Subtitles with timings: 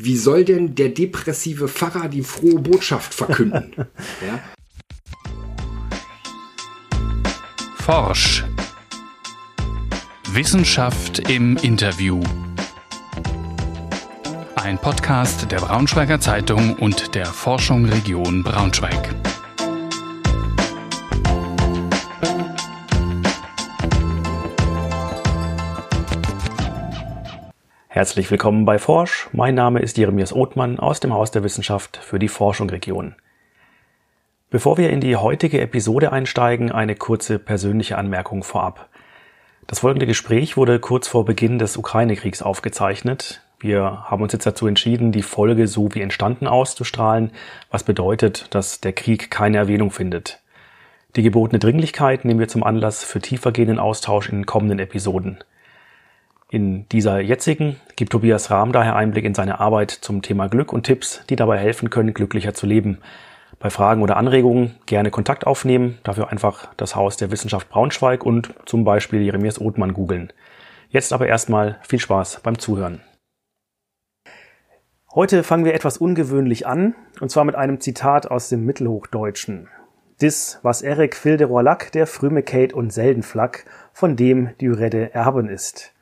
[0.00, 3.74] wie soll denn der depressive Pfarrer die frohe Botschaft verkünden?
[4.24, 4.40] ja?
[7.78, 8.44] Forsch.
[10.30, 12.22] Wissenschaft im Interview.
[14.54, 19.16] Ein Podcast der Braunschweiger Zeitung und der Forschung Region Braunschweig.
[27.98, 29.28] Herzlich willkommen bei Forsch.
[29.32, 33.16] Mein Name ist Jeremias Othmann aus dem Haus der Wissenschaft für die Forschung Region.
[34.50, 38.88] Bevor wir in die heutige Episode einsteigen, eine kurze persönliche Anmerkung vorab.
[39.66, 43.42] Das folgende Gespräch wurde kurz vor Beginn des Ukraine-Kriegs aufgezeichnet.
[43.58, 47.32] Wir haben uns jetzt dazu entschieden, die Folge so wie entstanden auszustrahlen,
[47.68, 50.40] was bedeutet, dass der Krieg keine Erwähnung findet.
[51.16, 55.38] Die gebotene Dringlichkeit nehmen wir zum Anlass für tiefergehenden Austausch in kommenden Episoden.
[56.50, 60.84] In dieser jetzigen gibt Tobias Rahm daher Einblick in seine Arbeit zum Thema Glück und
[60.84, 62.98] Tipps, die dabei helfen können, glücklicher zu leben.
[63.58, 68.54] Bei Fragen oder Anregungen gerne Kontakt aufnehmen, dafür einfach das Haus der Wissenschaft Braunschweig und
[68.64, 70.32] zum Beispiel Jeremias Othmann googeln.
[70.88, 73.02] Jetzt aber erstmal viel Spaß beim Zuhören.
[75.14, 79.68] Heute fangen wir etwas ungewöhnlich an, und zwar mit einem Zitat aus dem Mittelhochdeutschen.
[80.22, 81.62] Dis, was Erik Filderoy
[81.92, 85.92] der früme Kate und Seldenflack, von dem die Rede erhaben ist.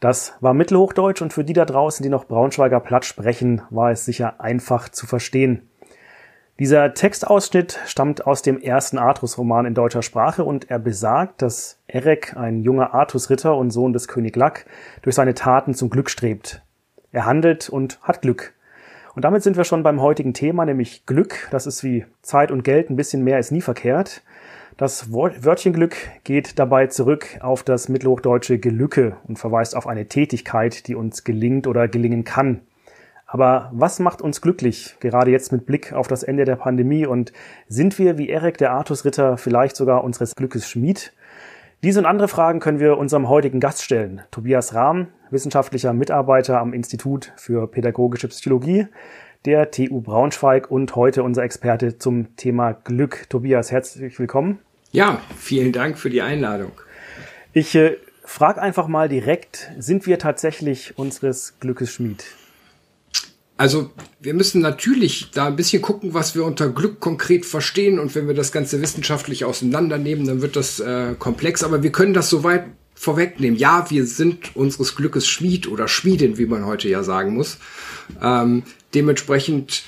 [0.00, 4.06] Das war Mittelhochdeutsch und für die da draußen, die noch Braunschweiger Platt sprechen, war es
[4.06, 5.68] sicher einfach zu verstehen.
[6.58, 12.36] Dieser Textausschnitt stammt aus dem ersten Artus-Roman in deutscher Sprache und er besagt, dass Erek,
[12.36, 14.66] ein junger Artus-Ritter und Sohn des König Lack,
[15.02, 16.62] durch seine Taten zum Glück strebt.
[17.12, 18.54] Er handelt und hat Glück.
[19.14, 21.48] Und damit sind wir schon beim heutigen Thema, nämlich Glück.
[21.50, 24.22] Das ist wie Zeit und Geld, ein bisschen mehr ist nie verkehrt.
[24.80, 30.86] Das Wörtchen Glück geht dabei zurück auf das mittelhochdeutsche Gelücke und verweist auf eine Tätigkeit,
[30.88, 32.62] die uns gelingt oder gelingen kann.
[33.26, 37.34] Aber was macht uns glücklich, gerade jetzt mit Blick auf das Ende der Pandemie und
[37.68, 41.12] sind wir wie Erik der Artusritter vielleicht sogar unseres Glückes Schmied?
[41.82, 44.22] Diese und andere Fragen können wir unserem heutigen Gast stellen.
[44.30, 48.86] Tobias Rahm, wissenschaftlicher Mitarbeiter am Institut für Pädagogische Psychologie
[49.44, 53.28] der TU Braunschweig und heute unser Experte zum Thema Glück.
[53.28, 54.60] Tobias, herzlich willkommen.
[54.92, 56.72] Ja, vielen Dank für die Einladung.
[57.52, 62.24] Ich äh, frage einfach mal direkt, sind wir tatsächlich unseres Glückes Schmied?
[63.56, 63.90] Also
[64.20, 67.98] wir müssen natürlich da ein bisschen gucken, was wir unter Glück konkret verstehen.
[67.98, 71.62] Und wenn wir das Ganze wissenschaftlich auseinandernehmen, dann wird das äh, komplex.
[71.62, 72.64] Aber wir können das soweit
[72.94, 73.58] vorwegnehmen.
[73.58, 77.58] Ja, wir sind unseres Glückes Schmied oder Schmiedin, wie man heute ja sagen muss.
[78.22, 78.62] Ähm,
[78.94, 79.82] dementsprechend,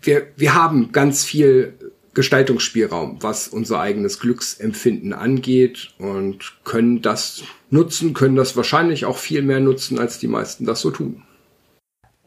[0.00, 1.74] wir, wir haben ganz viel
[2.14, 9.42] Gestaltungsspielraum, was unser eigenes Glücksempfinden angeht und können das nutzen, können das wahrscheinlich auch viel
[9.42, 11.22] mehr nutzen, als die meisten das so tun.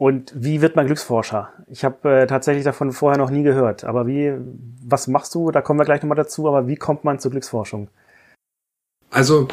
[0.02, 1.52] Und wie wird man Glücksforscher?
[1.68, 3.84] Ich habe äh, tatsächlich davon vorher noch nie gehört.
[3.84, 4.32] Aber wie,
[4.84, 5.52] was machst du?
[5.52, 6.48] Da kommen wir gleich nochmal dazu.
[6.48, 7.86] Aber wie kommt man zur Glücksforschung?
[9.10, 9.46] Also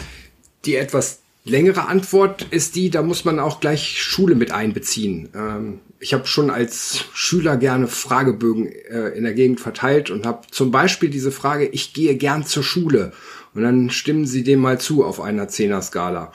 [0.65, 5.29] die etwas längere Antwort ist die, da muss man auch gleich Schule mit einbeziehen.
[5.35, 10.47] Ähm, ich habe schon als Schüler gerne Fragebögen äh, in der Gegend verteilt und habe
[10.49, 13.11] zum Beispiel diese Frage, ich gehe gern zur Schule.
[13.53, 16.31] Und dann stimmen sie dem mal zu auf einer Zehner-Skala.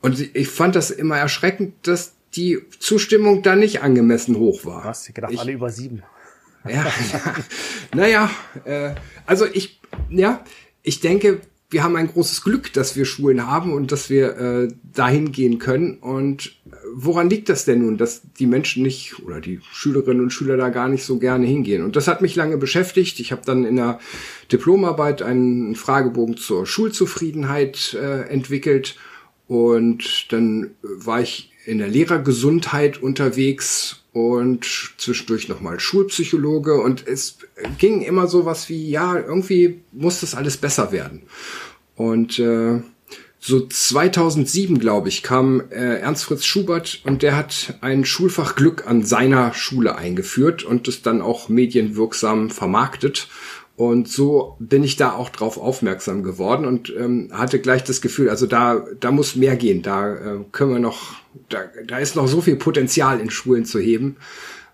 [0.00, 4.84] Und ich fand das immer erschreckend, dass die Zustimmung da nicht angemessen hoch war.
[4.84, 5.08] Was?
[5.08, 6.02] Ich gedacht, ich, alle über sieben.
[6.64, 6.86] Ja, ja.
[7.94, 8.30] naja,
[8.64, 8.94] äh,
[9.26, 9.80] also ich,
[10.10, 10.44] ja,
[10.82, 11.40] ich denke,
[11.74, 15.58] wir haben ein großes Glück, dass wir Schulen haben und dass wir äh, dahin gehen
[15.58, 15.98] können.
[15.98, 20.30] Und äh, woran liegt das denn nun, dass die Menschen nicht oder die Schülerinnen und
[20.30, 21.82] Schüler da gar nicht so gerne hingehen?
[21.82, 23.18] Und das hat mich lange beschäftigt.
[23.18, 23.98] Ich habe dann in der
[24.52, 28.96] Diplomarbeit einen Fragebogen zur Schulzufriedenheit äh, entwickelt
[29.48, 34.64] und dann war ich in der Lehrergesundheit unterwegs und
[34.96, 37.38] zwischendurch nochmal Schulpsychologe und es
[37.78, 41.22] ging immer so was wie, ja, irgendwie muss das alles besser werden.
[41.96, 42.80] Und äh,
[43.40, 48.86] so 2007, glaube ich, kam äh, Ernst Fritz Schubert und der hat ein Schulfach Glück
[48.86, 53.26] an seiner Schule eingeführt und es dann auch medienwirksam vermarktet.
[53.76, 58.30] Und so bin ich da auch drauf aufmerksam geworden und ähm, hatte gleich das Gefühl,
[58.30, 59.82] also da, da muss mehr gehen.
[59.82, 61.14] Da äh, können wir noch,
[61.48, 64.16] da, da ist noch so viel Potenzial in Schulen zu heben.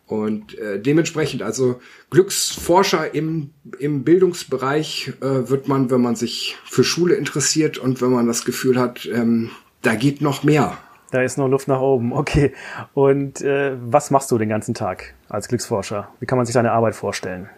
[0.06, 1.81] Und äh, dementsprechend, also
[2.11, 8.11] Glücksforscher im, im Bildungsbereich äh, wird man, wenn man sich für Schule interessiert und wenn
[8.11, 9.50] man das Gefühl hat, ähm,
[9.82, 10.76] da geht noch mehr.
[11.11, 12.53] Da ist noch Luft nach oben, okay.
[12.93, 16.08] Und äh, was machst du den ganzen Tag als Glücksforscher?
[16.20, 17.49] Wie kann man sich deine Arbeit vorstellen?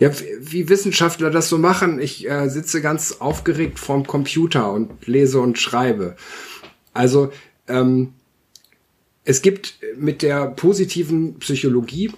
[0.00, 0.10] Ja,
[0.40, 5.58] wie Wissenschaftler das so machen, ich äh, sitze ganz aufgeregt vorm Computer und lese und
[5.58, 6.16] schreibe.
[6.92, 7.30] Also
[7.68, 8.14] ähm,
[9.24, 12.12] es gibt mit der positiven Psychologie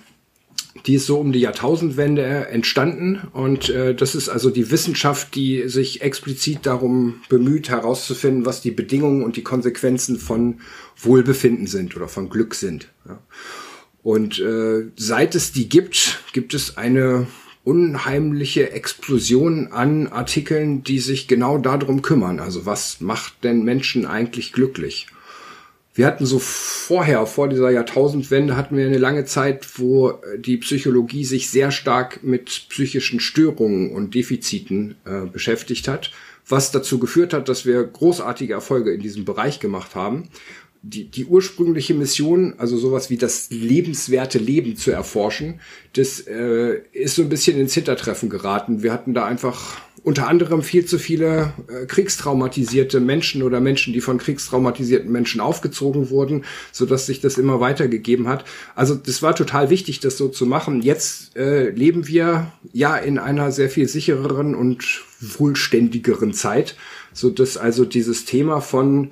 [0.87, 5.69] die ist so um die Jahrtausendwende entstanden und äh, das ist also die Wissenschaft, die
[5.69, 10.61] sich explizit darum bemüht herauszufinden, was die Bedingungen und die Konsequenzen von
[10.97, 12.89] Wohlbefinden sind oder von Glück sind.
[13.09, 13.19] Ja.
[14.03, 17.27] Und äh, seit es die gibt, gibt es eine
[17.67, 22.41] unheimliche Explosion an Artikeln, die sich genau darum kümmern.
[22.41, 25.09] Also was macht denn Menschen eigentlich glücklich?
[25.97, 31.25] wir hatten so vorher, vor dieser Jahrtausendwende, hatten wir eine lange Zeit, wo die Psychologie
[31.25, 36.13] sich sehr stark mit psychischen Störungen und Defiziten äh, beschäftigt hat,
[36.47, 40.25] was dazu geführt hat, dass wir großartige Erfolge in diesem Bereich gemacht haben.
[40.89, 45.61] Die, die ursprüngliche Mission, also sowas wie das lebenswerte Leben zu erforschen,
[45.95, 48.85] das äh, ist so ein bisschen ins Hintertreffen geraten.
[48.85, 54.01] Wir hatten da einfach unter anderem viel zu viele äh, kriegstraumatisierte Menschen oder Menschen, die
[54.01, 58.45] von kriegstraumatisierten Menschen aufgezogen wurden, so dass sich das immer weitergegeben hat.
[58.77, 60.81] Also das war total wichtig, das so zu machen.
[60.81, 66.77] Jetzt äh, leben wir ja in einer sehr viel sichereren und wohlständigeren Zeit,
[67.13, 69.11] so dass also dieses Thema von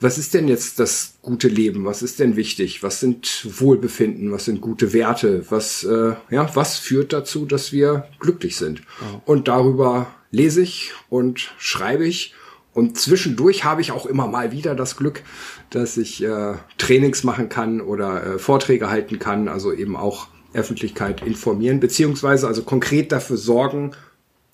[0.00, 1.84] was ist denn jetzt das gute Leben?
[1.84, 2.82] Was ist denn wichtig?
[2.82, 4.30] Was sind Wohlbefinden?
[4.30, 5.44] Was sind gute Werte?
[5.50, 8.82] Was, äh, ja, was führt dazu, dass wir glücklich sind?
[9.00, 9.32] Oh.
[9.32, 12.34] Und darüber lese ich und schreibe ich.
[12.74, 15.22] Und zwischendurch habe ich auch immer mal wieder das Glück,
[15.70, 21.26] dass ich äh, Trainings machen kann oder äh, Vorträge halten kann, also eben auch Öffentlichkeit
[21.26, 23.92] informieren, beziehungsweise also konkret dafür sorgen,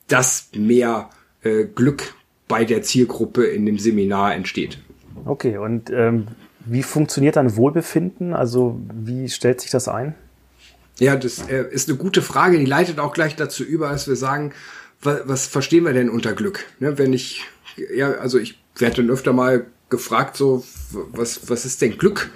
[0.06, 1.10] dass mehr
[1.42, 2.14] äh, Glück
[2.46, 4.78] bei der Zielgruppe in dem Seminar entsteht.
[5.24, 6.28] Okay, und ähm,
[6.64, 8.34] wie funktioniert dann Wohlbefinden?
[8.34, 10.14] Also wie stellt sich das ein?
[10.98, 12.58] Ja, das äh, ist eine gute Frage.
[12.58, 14.52] Die leitet auch gleich dazu über, dass wir sagen,
[15.00, 16.64] was, was verstehen wir denn unter Glück?
[16.78, 17.42] Ne, wenn ich,
[17.94, 20.64] ja, also ich werde dann öfter mal gefragt, so,
[21.12, 22.30] was, was ist denn Glück?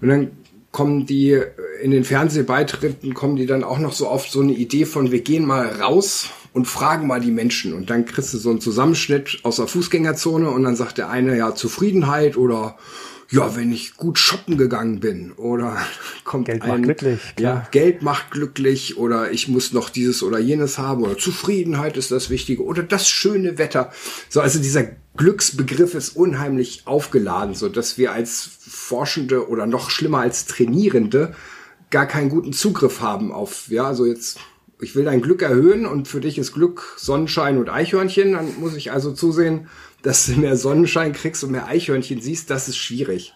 [0.00, 0.30] Und dann
[0.72, 1.40] kommen die
[1.82, 5.20] in den Fernsehbeitritten, kommen die dann auch noch so oft so eine Idee von, wir
[5.20, 7.72] gehen mal raus und fragen mal die Menschen.
[7.72, 11.36] Und dann kriegst du so einen Zusammenschnitt aus der Fußgängerzone und dann sagt der eine
[11.36, 12.76] ja Zufriedenheit oder
[13.30, 15.76] ja, wenn ich gut shoppen gegangen bin oder
[16.24, 17.20] kommt Geld ein, macht glücklich.
[17.36, 17.54] Klar.
[17.54, 22.10] Ja, Geld macht glücklich oder ich muss noch dieses oder jenes haben oder Zufriedenheit ist
[22.10, 23.92] das Wichtige oder das schöne Wetter.
[24.30, 24.84] So, also dieser
[25.16, 31.34] Glücksbegriff ist unheimlich aufgeladen, so dass wir als Forschende oder noch schlimmer als Trainierende
[31.90, 34.38] gar keinen guten Zugriff haben auf, ja, also jetzt
[34.80, 38.76] ich will dein Glück erhöhen und für dich ist Glück Sonnenschein und Eichhörnchen, dann muss
[38.76, 39.68] ich also zusehen,
[40.02, 43.34] dass du mehr Sonnenschein kriegst und mehr Eichhörnchen siehst, das ist schwierig.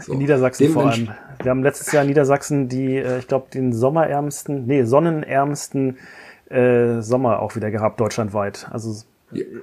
[0.00, 0.12] So.
[0.12, 1.10] In Niedersachsen Dem vor allem.
[1.42, 5.98] Wir haben letztes Jahr in Niedersachsen die, äh, ich glaube, den sommerärmsten, nee, sonnenärmsten
[6.48, 8.68] äh, Sommer auch wieder gehabt, deutschlandweit.
[8.70, 8.94] Also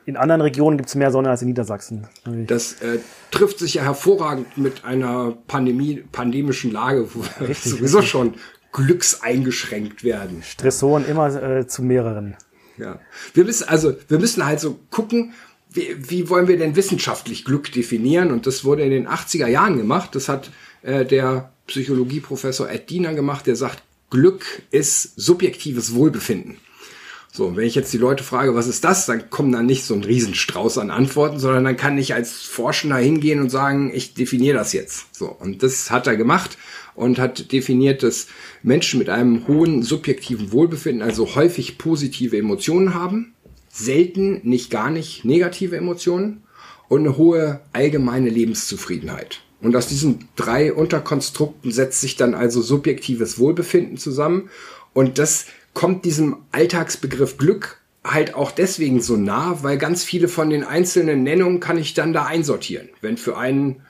[0.05, 2.07] in anderen Regionen gibt es mehr Sonne als in Niedersachsen.
[2.47, 2.99] Das äh,
[3.31, 8.11] trifft sich ja hervorragend mit einer Pandemie, pandemischen Lage, wo wir sowieso richtig.
[8.11, 8.33] schon
[8.71, 10.43] glückseingeschränkt werden.
[10.43, 12.35] Stressoren immer äh, zu mehreren.
[12.77, 12.99] Ja.
[13.33, 15.33] Wir müssen also, wir müssen halt so gucken,
[15.71, 18.31] wie, wie wollen wir denn wissenschaftlich Glück definieren?
[18.31, 20.15] Und das wurde in den 80er Jahren gemacht.
[20.15, 20.51] Das hat
[20.81, 26.57] äh, der Psychologieprofessor Ed Diener gemacht, der sagt, Glück ist subjektives Wohlbefinden.
[27.31, 29.93] So, wenn ich jetzt die Leute frage, was ist das, dann kommen da nicht so
[29.93, 34.57] ein Riesenstrauß an Antworten, sondern dann kann ich als Forschender hingehen und sagen, ich definiere
[34.57, 35.15] das jetzt.
[35.15, 36.57] So, und das hat er gemacht
[36.95, 38.27] und hat definiert, dass
[38.63, 43.33] Menschen mit einem hohen subjektiven Wohlbefinden, also häufig positive Emotionen haben,
[43.71, 46.43] selten, nicht gar nicht negative Emotionen
[46.87, 49.41] und eine hohe allgemeine Lebenszufriedenheit.
[49.61, 54.49] Und aus diesen drei Unterkonstrukten setzt sich dann also subjektives Wohlbefinden zusammen.
[54.93, 60.49] Und das kommt diesem Alltagsbegriff Glück halt auch deswegen so nah, weil ganz viele von
[60.49, 62.89] den einzelnen Nennungen kann ich dann da einsortieren.
[63.01, 63.81] Wenn für einen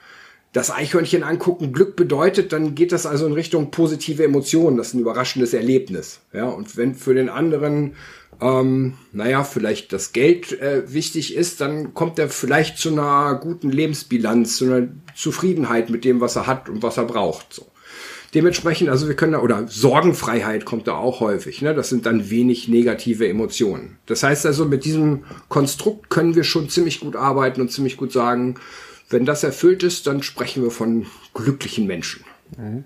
[0.53, 4.77] das Eichhörnchen angucken Glück bedeutet, dann geht das also in Richtung positive Emotionen.
[4.77, 6.21] Das ist ein überraschendes Erlebnis.
[6.33, 7.93] Ja, und wenn für den anderen
[8.41, 13.69] ähm, naja, vielleicht das Geld äh, wichtig ist, dann kommt er vielleicht zu einer guten
[13.69, 17.53] Lebensbilanz, zu einer Zufriedenheit mit dem, was er hat und was er braucht.
[17.53, 17.65] So.
[18.33, 21.73] Dementsprechend, also wir können da, oder Sorgenfreiheit kommt da auch häufig, ne?
[21.73, 23.97] Das sind dann wenig negative Emotionen.
[24.05, 28.11] Das heißt also, mit diesem Konstrukt können wir schon ziemlich gut arbeiten und ziemlich gut
[28.11, 28.55] sagen,
[29.09, 32.23] wenn das erfüllt ist, dann sprechen wir von glücklichen Menschen.
[32.57, 32.83] Mhm.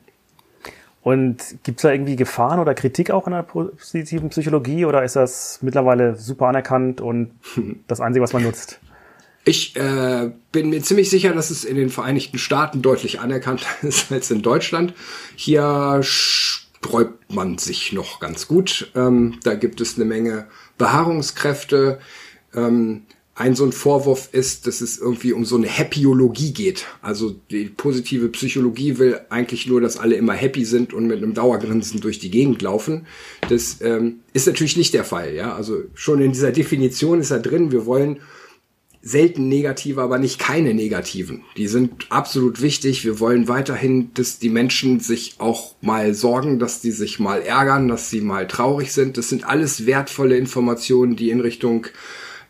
[1.01, 5.17] Und gibt es da irgendwie Gefahren oder Kritik auch in der positiven Psychologie oder ist
[5.17, 7.31] das mittlerweile super anerkannt und
[7.87, 8.79] das Einzige, was man nutzt?
[9.45, 14.11] Ich äh, bin mir ziemlich sicher, dass es in den Vereinigten Staaten deutlich anerkannter ist
[14.11, 14.93] als in Deutschland.
[15.35, 18.89] Hier sträubt man sich noch ganz gut.
[18.95, 21.99] Ähm, da gibt es eine Menge Beharrungskräfte.
[22.55, 23.03] Ähm,
[23.35, 26.85] ein so ein Vorwurf ist, dass es irgendwie um so eine Happyologie geht.
[27.01, 31.33] Also die positive Psychologie will eigentlich nur, dass alle immer happy sind und mit einem
[31.33, 33.07] Dauergrinsen durch die Gegend laufen.
[33.49, 35.33] Das ähm, ist natürlich nicht der Fall.
[35.33, 37.71] Ja, also schon in dieser Definition ist da drin.
[37.71, 38.19] Wir wollen
[39.01, 41.43] selten negative, aber nicht keine negativen.
[41.57, 43.03] Die sind absolut wichtig.
[43.03, 47.89] Wir wollen weiterhin, dass die Menschen sich auch mal sorgen, dass die sich mal ärgern,
[47.89, 49.17] dass sie mal traurig sind.
[49.17, 51.87] Das sind alles wertvolle Informationen, die in Richtung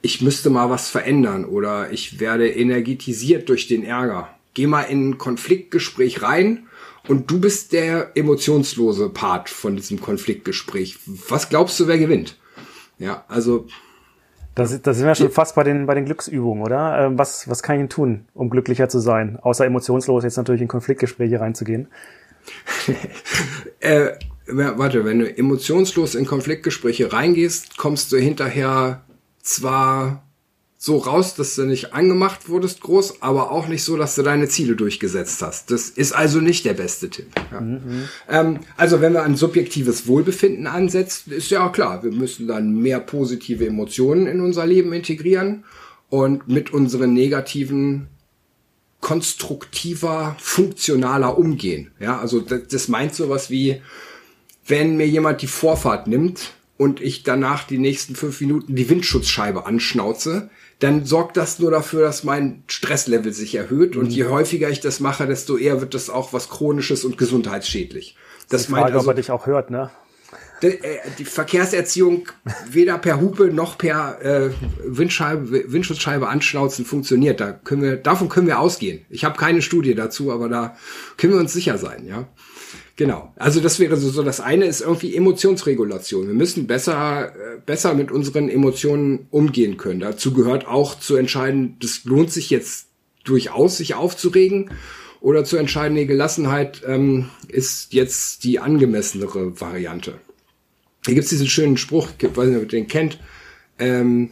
[0.03, 4.27] ich müsste mal was verändern oder ich werde energetisiert durch den Ärger.
[4.53, 6.67] Geh mal in ein Konfliktgespräch rein
[7.07, 10.99] und du bist der emotionslose Part von diesem Konfliktgespräch.
[11.29, 12.37] Was glaubst du, wer gewinnt?
[12.99, 13.65] Ja, also.
[14.55, 17.05] Das, das sind wir schon fast bei den, bei den Glücksübungen, oder?
[17.05, 19.39] Ähm, was, was kann ich denn tun, um glücklicher zu sein?
[19.41, 21.87] Außer emotionslos jetzt natürlich in Konfliktgespräche reinzugehen.
[23.79, 24.09] äh,
[24.47, 29.01] warte, wenn du emotionslos in Konfliktgespräche reingehst, kommst du hinterher
[29.43, 30.23] zwar
[30.77, 34.49] so raus, dass du nicht angemacht wurdest groß, aber auch nicht so, dass du deine
[34.49, 35.71] Ziele durchgesetzt hast.
[35.71, 37.27] Das ist also nicht der beste Tipp.
[37.53, 37.61] Ja.
[37.61, 38.09] Mhm.
[38.27, 42.75] Ähm, also wenn wir ein subjektives Wohlbefinden ansetzen, ist ja auch klar, wir müssen dann
[42.75, 45.63] mehr positive Emotionen in unser Leben integrieren
[46.09, 48.07] und mit unseren negativen
[48.99, 51.91] konstruktiver, funktionaler umgehen.
[51.99, 53.81] Ja, also das, das meint sowas wie,
[54.67, 56.51] wenn mir jemand die Vorfahrt nimmt,
[56.83, 60.49] und ich danach die nächsten fünf Minuten die Windschutzscheibe anschnauze,
[60.79, 63.95] dann sorgt das nur dafür, dass mein Stresslevel sich erhöht.
[63.95, 64.01] Mhm.
[64.01, 68.17] Und je häufiger ich das mache, desto eher wird das auch was Chronisches und gesundheitsschädlich.
[68.49, 69.91] Das die Frage, meint also, ob er dich auch hört, ne?
[70.61, 72.27] Die, äh, die Verkehrserziehung
[72.69, 74.49] weder per Hupe noch per äh,
[74.85, 77.39] Windscheibe, Windschutzscheibe anschnauzen funktioniert.
[77.39, 79.05] Da können wir, davon können wir ausgehen.
[79.09, 80.75] Ich habe keine Studie dazu, aber da
[81.15, 82.27] können wir uns sicher sein, ja.
[82.95, 83.33] Genau.
[83.37, 86.27] Also das wäre so, so das eine ist irgendwie Emotionsregulation.
[86.27, 89.99] Wir müssen besser, äh, besser mit unseren Emotionen umgehen können.
[89.99, 92.87] Dazu gehört auch zu entscheiden, das lohnt sich jetzt
[93.23, 94.69] durchaus, sich aufzuregen
[95.21, 100.19] oder zu entscheiden, die Gelassenheit ähm, ist jetzt die angemessenere Variante.
[101.05, 103.19] Hier gibt's diesen schönen Spruch, ich weiß nicht, ob ihr den kennt,
[103.79, 104.31] ähm,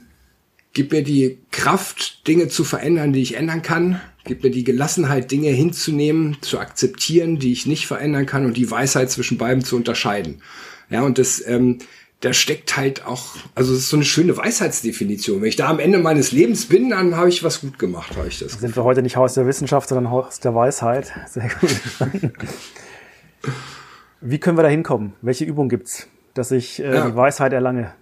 [0.73, 5.31] gib mir die Kraft, Dinge zu verändern, die ich ändern kann, gibt mir die Gelassenheit,
[5.31, 9.75] Dinge hinzunehmen, zu akzeptieren, die ich nicht verändern kann und die Weisheit zwischen beiden zu
[9.75, 10.41] unterscheiden.
[10.89, 11.79] Ja, und das, ähm,
[12.19, 15.41] da steckt halt auch, also es ist so eine schöne Weisheitsdefinition.
[15.41, 18.27] Wenn ich da am Ende meines Lebens bin, dann habe ich was gut gemacht, habe
[18.27, 18.53] ich das.
[18.53, 21.11] Sind wir heute nicht Haus der Wissenschaft, sondern Haus der Weisheit.
[21.27, 22.31] Sehr gut.
[24.21, 25.13] Wie können wir da hinkommen?
[25.23, 27.09] Welche Übung gibt's, dass ich äh, ja.
[27.09, 27.93] die Weisheit erlange?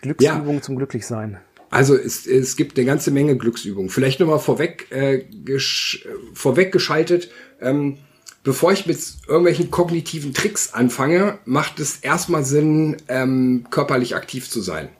[0.00, 0.62] Glücksübung ja.
[0.62, 1.38] zum Glücklichsein.
[1.72, 3.88] Also es, es gibt eine ganze Menge Glücksübungen.
[3.88, 7.30] Vielleicht nochmal vorweg, äh, gesch vorweg geschaltet.
[7.62, 7.96] Ähm,
[8.44, 14.60] bevor ich mit irgendwelchen kognitiven Tricks anfange, macht es erstmal Sinn, ähm, körperlich aktiv zu
[14.60, 14.90] sein.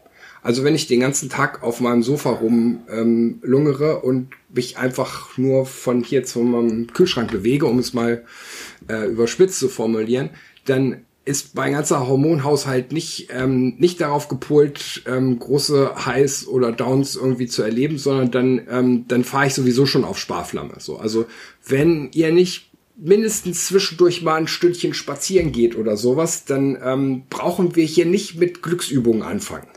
[0.41, 5.67] Also wenn ich den ganzen Tag auf meinem Sofa rumlungere ähm, und mich einfach nur
[5.67, 8.25] von hier zu meinem Kühlschrank bewege, um es mal
[8.89, 10.31] äh, überspitzt zu formulieren,
[10.65, 17.15] dann ist mein ganzer Hormonhaushalt nicht, ähm, nicht darauf gepolt, ähm, große Highs oder Downs
[17.15, 20.75] irgendwie zu erleben, sondern dann, ähm, dann fahre ich sowieso schon auf Sparflamme.
[20.79, 21.27] So, also
[21.65, 27.77] wenn ihr nicht mindestens zwischendurch mal ein Stündchen spazieren geht oder sowas, dann ähm, brauchen
[27.77, 29.69] wir hier nicht mit Glücksübungen anfangen.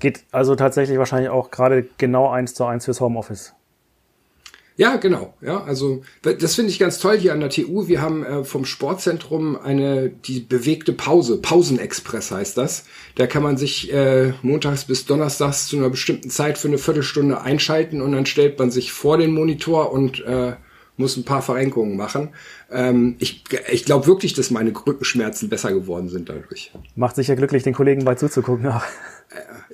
[0.00, 3.54] Geht also tatsächlich wahrscheinlich auch gerade genau eins zu eins fürs Homeoffice.
[4.76, 5.34] Ja, genau.
[5.40, 7.86] Ja, also das finde ich ganz toll hier an der TU.
[7.86, 12.84] Wir haben äh, vom Sportzentrum eine die bewegte Pause, Pausenexpress heißt das.
[13.14, 17.40] Da kann man sich äh, montags bis donnerstags zu einer bestimmten Zeit für eine Viertelstunde
[17.40, 20.54] einschalten und dann stellt man sich vor den Monitor und äh,
[20.96, 22.30] muss ein paar Verrenkungen machen.
[22.70, 26.72] Ähm, ich ich glaube wirklich, dass meine Rückenschmerzen besser geworden sind dadurch.
[26.94, 28.66] Macht sicher glücklich, den Kollegen bei zuzugucken.
[28.66, 28.82] Auch.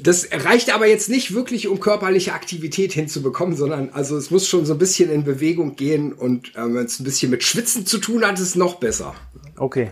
[0.01, 4.65] Das reicht aber jetzt nicht wirklich, um körperliche Aktivität hinzubekommen, sondern also es muss schon
[4.65, 7.99] so ein bisschen in Bewegung gehen und äh, wenn es ein bisschen mit Schwitzen zu
[7.99, 9.15] tun hat, ist es noch besser.
[9.57, 9.91] Okay.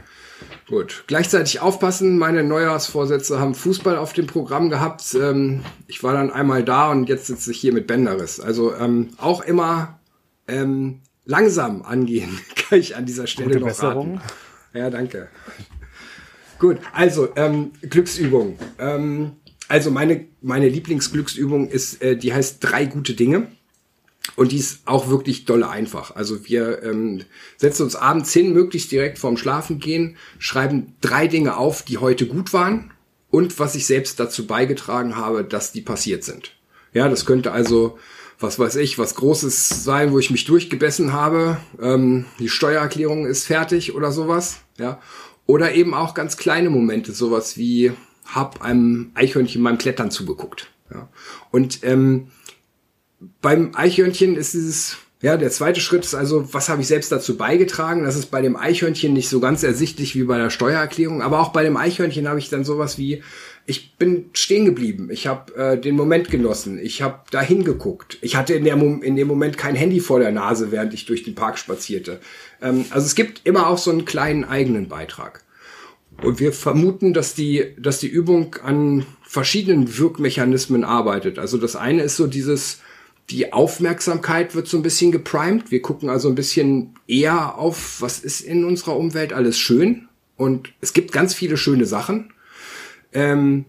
[0.68, 1.04] Gut.
[1.06, 5.14] Gleichzeitig aufpassen, meine Neujahrsvorsätze haben Fußball auf dem Programm gehabt.
[5.14, 8.38] Ähm, ich war dann einmal da und jetzt sitze ich hier mit Bänderriss.
[8.38, 9.98] Also ähm, auch immer
[10.46, 14.16] ähm, langsam angehen, kann ich an dieser Stelle Gute noch Besserung.
[14.16, 14.32] raten.
[14.74, 15.28] Ja, danke.
[16.58, 18.58] Gut, also ähm, Glücksübung.
[18.80, 19.32] Ähm,
[19.68, 23.46] also meine, meine Lieblingsglücksübung ist, äh, die heißt drei gute Dinge.
[24.36, 26.14] Und die ist auch wirklich dolle einfach.
[26.14, 27.24] Also wir ähm,
[27.56, 32.26] setzen uns abends hin, möglichst direkt vorm Schlafen gehen, schreiben drei Dinge auf, die heute
[32.26, 32.92] gut waren
[33.30, 36.52] und was ich selbst dazu beigetragen habe, dass die passiert sind.
[36.92, 37.98] Ja, das könnte also,
[38.40, 41.58] was weiß ich, was Großes sein, wo ich mich durchgebessen habe.
[41.80, 44.58] Ähm, die Steuererklärung ist fertig oder sowas.
[44.78, 45.00] Ja,
[45.46, 47.92] oder eben auch ganz kleine Momente, sowas wie
[48.26, 50.70] hab einem Eichhörnchen beim Klettern zugeguckt.
[50.92, 51.08] Ja.
[51.50, 52.28] Und ähm,
[53.40, 57.36] beim Eichhörnchen ist dieses, ja, der zweite Schritt ist also, was habe ich selbst dazu
[57.36, 58.04] beigetragen?
[58.04, 61.48] Das ist bei dem Eichhörnchen nicht so ganz ersichtlich wie bei der Steuererklärung, aber auch
[61.48, 63.22] bei dem Eichhörnchen habe ich dann sowas wie,
[63.68, 68.16] ich bin stehen geblieben, ich habe äh, den Moment genossen, ich habe da hingeguckt.
[68.22, 71.22] Ich hatte in, der, in dem Moment kein Handy vor der Nase, während ich durch
[71.22, 72.18] den Park spazierte.
[72.62, 75.44] Ähm, also es gibt immer auch so einen kleinen eigenen Beitrag.
[76.22, 81.38] Und wir vermuten, dass die, dass die Übung an verschiedenen Wirkmechanismen arbeitet.
[81.38, 82.80] Also das eine ist so dieses,
[83.28, 85.70] die Aufmerksamkeit wird so ein bisschen geprimed.
[85.70, 90.08] Wir gucken also ein bisschen eher auf, was ist in unserer Umwelt alles schön.
[90.38, 92.32] Und es gibt ganz viele schöne Sachen.
[93.12, 93.64] Ähm,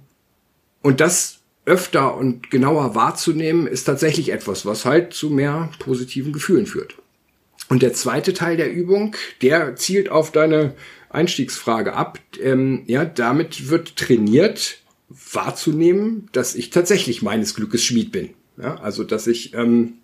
[0.82, 6.66] und das öfter und genauer wahrzunehmen, ist tatsächlich etwas, was halt zu mehr positiven Gefühlen
[6.66, 6.96] führt.
[7.70, 10.74] Und der zweite Teil der Übung, der zielt auf deine
[11.10, 12.20] Einstiegsfrage ab.
[12.42, 14.80] Ähm, ja, damit wird trainiert,
[15.10, 18.32] wahrzunehmen, dass ich tatsächlich meines Glückes Schmied bin.
[18.58, 20.00] Ja, also dass ich ähm,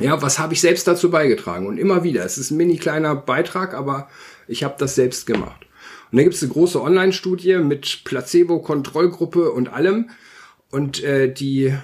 [0.00, 1.66] ja, was habe ich selbst dazu beigetragen?
[1.66, 4.08] Und immer wieder, es ist ein mini kleiner Beitrag, aber
[4.48, 5.66] ich habe das selbst gemacht.
[6.12, 10.10] Und da gibt es eine große Online-Studie mit Placebo-Kontrollgruppe und allem.
[10.70, 11.74] Und äh, die,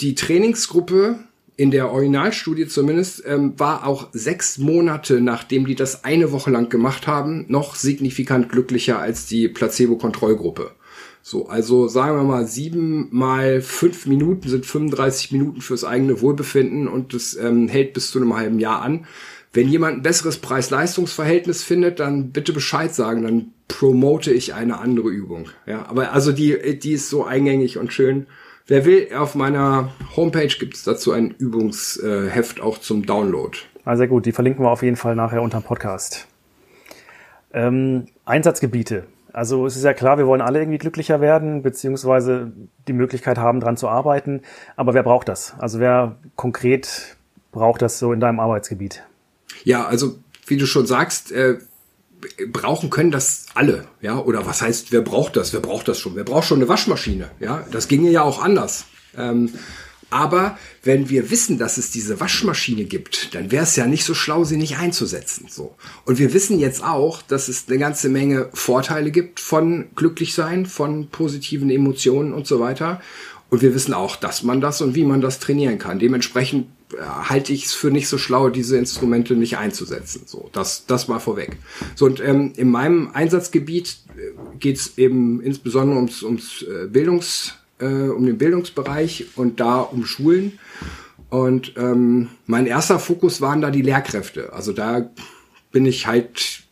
[0.00, 1.18] die Trainingsgruppe
[1.56, 6.68] in der Originalstudie zumindest ähm, war auch sechs Monate, nachdem die das eine Woche lang
[6.68, 10.70] gemacht haben, noch signifikant glücklicher als die Placebo-Kontrollgruppe.
[11.20, 16.86] So, also sagen wir mal, sieben mal fünf Minuten sind 35 Minuten fürs eigene Wohlbefinden
[16.86, 19.04] und das ähm, hält bis zu einem halben Jahr an.
[19.58, 25.08] Wenn jemand ein besseres Preis-Leistungs-Verhältnis findet, dann bitte Bescheid sagen, dann promote ich eine andere
[25.08, 25.48] Übung.
[25.66, 28.28] Ja, aber also die, die ist so eingängig und schön.
[28.68, 33.58] Wer will, auf meiner Homepage gibt es dazu ein Übungsheft auch zum Download.
[33.84, 36.28] Ah, sehr gut, die verlinken wir auf jeden Fall nachher unter dem Podcast.
[37.52, 39.06] Ähm, Einsatzgebiete.
[39.32, 42.52] Also es ist ja klar, wir wollen alle irgendwie glücklicher werden, beziehungsweise
[42.86, 44.42] die Möglichkeit haben, dran zu arbeiten.
[44.76, 45.56] Aber wer braucht das?
[45.58, 47.16] Also wer konkret
[47.50, 49.02] braucht das so in deinem Arbeitsgebiet?
[49.64, 51.58] Ja, also wie du schon sagst, äh,
[52.52, 55.52] brauchen können das alle, ja, oder was heißt, wer braucht das?
[55.52, 56.16] Wer braucht das schon?
[56.16, 57.30] Wer braucht schon eine Waschmaschine?
[57.40, 58.86] Ja, das ginge ja auch anders.
[59.16, 59.50] Ähm,
[60.10, 64.14] aber wenn wir wissen, dass es diese Waschmaschine gibt, dann wäre es ja nicht so
[64.14, 65.46] schlau, sie nicht einzusetzen.
[65.50, 65.76] So.
[66.06, 71.08] Und wir wissen jetzt auch, dass es eine ganze Menge Vorteile gibt von Glücklichsein, von
[71.10, 73.02] positiven Emotionen und so weiter.
[73.50, 75.98] Und wir wissen auch, dass man das und wie man das trainieren kann.
[75.98, 80.22] Dementsprechend äh, halte ich es für nicht so schlau, diese Instrumente nicht einzusetzen.
[80.26, 81.56] So, das, das mal vorweg.
[81.94, 87.54] So, und ähm, in meinem Einsatzgebiet äh, geht es eben insbesondere ums, ums äh, Bildungs,
[87.78, 90.58] äh, um den Bildungsbereich und da um Schulen.
[91.30, 94.52] Und ähm, mein erster Fokus waren da die Lehrkräfte.
[94.52, 95.10] Also da
[95.72, 96.64] bin ich halt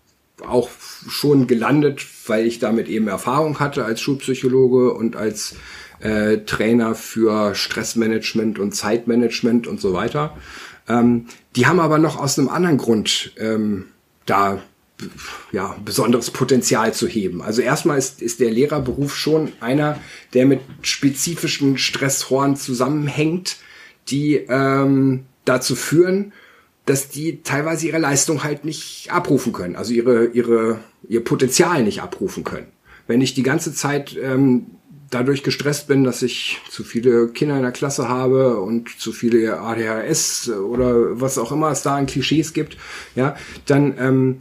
[0.46, 0.68] auch
[1.08, 5.56] schon gelandet, weil ich damit eben Erfahrung hatte als Schulpsychologe und als
[6.00, 10.36] äh, Trainer für Stressmanagement und Zeitmanagement und so weiter.
[10.88, 13.86] Ähm, die haben aber noch aus einem anderen Grund ähm,
[14.24, 14.60] da
[15.52, 17.42] ja, besonderes Potenzial zu heben.
[17.42, 20.00] Also erstmal ist, ist der Lehrerberuf schon einer,
[20.32, 23.58] der mit spezifischen Stresshorn zusammenhängt,
[24.08, 26.32] die ähm, dazu führen,
[26.86, 30.78] dass die teilweise ihre Leistung halt nicht abrufen können, also ihre, ihre,
[31.08, 32.68] ihr Potenzial nicht abrufen können.
[33.06, 34.66] Wenn ich die ganze Zeit ähm,
[35.10, 39.60] dadurch gestresst bin, dass ich zu viele Kinder in der Klasse habe und zu viele
[39.60, 42.76] ADHS oder was auch immer es da an Klischees gibt,
[43.14, 44.38] ja, dann ähm,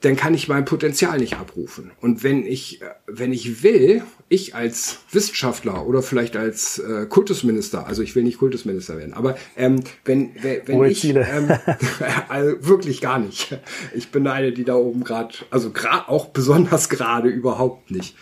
[0.00, 1.90] dann kann ich mein Potenzial nicht abrufen.
[2.00, 8.02] Und wenn ich, wenn ich will, ich als Wissenschaftler oder vielleicht als äh, Kultusminister, also
[8.02, 11.04] ich will nicht Kultusminister werden, aber ähm, wenn, wenn, wenn ich.
[11.04, 11.50] Ähm,
[12.28, 13.58] also wirklich gar nicht.
[13.94, 18.16] Ich bin eine, die da oben gerade, also gerade auch besonders gerade überhaupt nicht.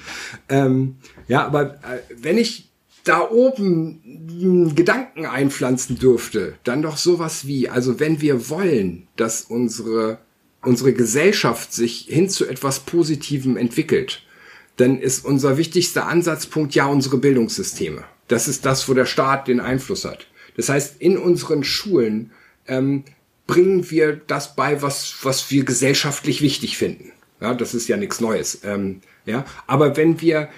[0.48, 0.96] Ähm,
[1.28, 2.70] ja, aber äh, wenn ich
[3.04, 10.18] da oben Gedanken einpflanzen dürfte, dann doch sowas wie, also wenn wir wollen, dass unsere
[10.66, 14.22] unsere Gesellschaft sich hin zu etwas Positivem entwickelt,
[14.76, 18.04] dann ist unser wichtigster Ansatzpunkt ja unsere Bildungssysteme.
[18.28, 20.26] Das ist das, wo der Staat den Einfluss hat.
[20.56, 22.30] Das heißt, in unseren Schulen
[22.66, 23.04] ähm,
[23.46, 27.12] bringen wir das bei, was, was wir gesellschaftlich wichtig finden.
[27.40, 28.60] Ja, das ist ja nichts Neues.
[28.64, 30.48] Ähm, ja, aber wenn wir,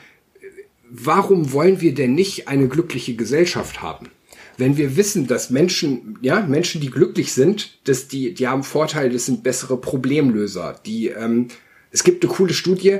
[0.90, 4.10] warum wollen wir denn nicht eine glückliche Gesellschaft haben?
[4.58, 9.10] wenn wir wissen, dass Menschen, ja, Menschen, die glücklich sind, dass die, die haben Vorteile,
[9.10, 10.80] das sind bessere Problemlöser.
[10.86, 11.48] Die, ähm,
[11.90, 12.98] es gibt eine coole Studie,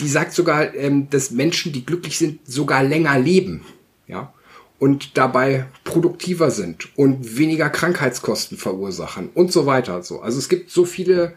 [0.00, 3.62] die sagt sogar, ähm, dass Menschen, die glücklich sind, sogar länger leben,
[4.06, 4.32] ja,
[4.78, 10.02] und dabei produktiver sind und weniger Krankheitskosten verursachen und so weiter.
[10.02, 11.34] So, also es gibt so viele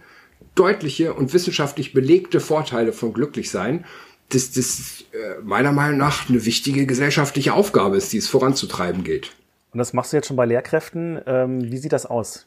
[0.54, 6.86] deutliche und wissenschaftlich belegte Vorteile von Glücklichsein, dass das äh, meiner Meinung nach eine wichtige
[6.86, 9.36] gesellschaftliche Aufgabe ist, die es voranzutreiben gilt.
[9.72, 11.22] Und das machst du jetzt schon bei Lehrkräften.
[11.26, 12.46] Ähm, wie sieht das aus?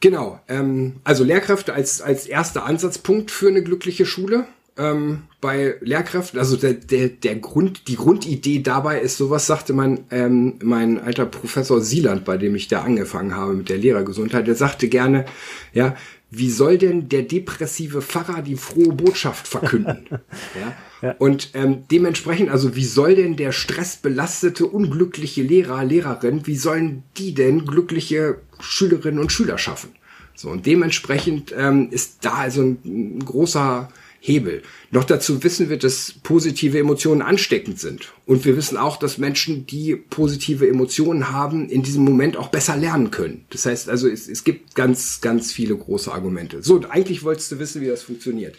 [0.00, 4.46] Genau, ähm, also Lehrkräfte als, als erster Ansatzpunkt für eine glückliche Schule.
[4.76, 10.04] Ähm, bei Lehrkräften, also der, der, der Grund, die Grundidee dabei ist, sowas sagte mein,
[10.12, 14.54] ähm, mein alter Professor Sieland, bei dem ich da angefangen habe mit der Lehrergesundheit, der
[14.54, 15.24] sagte gerne,
[15.72, 15.96] ja,
[16.30, 20.06] wie soll denn der depressive Pfarrer die frohe Botschaft verkünden?
[20.10, 20.76] ja?
[21.00, 21.14] ja.
[21.18, 27.32] Und ähm, dementsprechend, also wie soll denn der stressbelastete, unglückliche Lehrer, Lehrerin, wie sollen die
[27.32, 29.90] denn glückliche Schülerinnen und Schüler schaffen?
[30.34, 33.88] So, und dementsprechend ähm, ist da also ein, ein großer
[34.20, 34.62] Hebel.
[34.90, 38.12] Noch dazu wissen wir, dass positive Emotionen ansteckend sind.
[38.26, 42.76] Und wir wissen auch, dass Menschen, die positive Emotionen haben, in diesem Moment auch besser
[42.76, 43.44] lernen können.
[43.50, 46.62] Das heißt also, es, es gibt ganz, ganz viele große Argumente.
[46.62, 48.56] So, eigentlich wolltest du wissen, wie das funktioniert.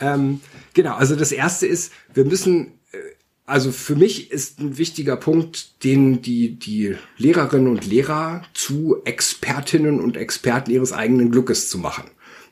[0.00, 0.40] Ähm,
[0.74, 2.98] genau, also das erste ist, wir müssen äh,
[3.50, 10.00] also für mich ist ein wichtiger Punkt, den die, die Lehrerinnen und Lehrer zu Expertinnen
[10.00, 12.04] und Experten ihres eigenen Glückes zu machen.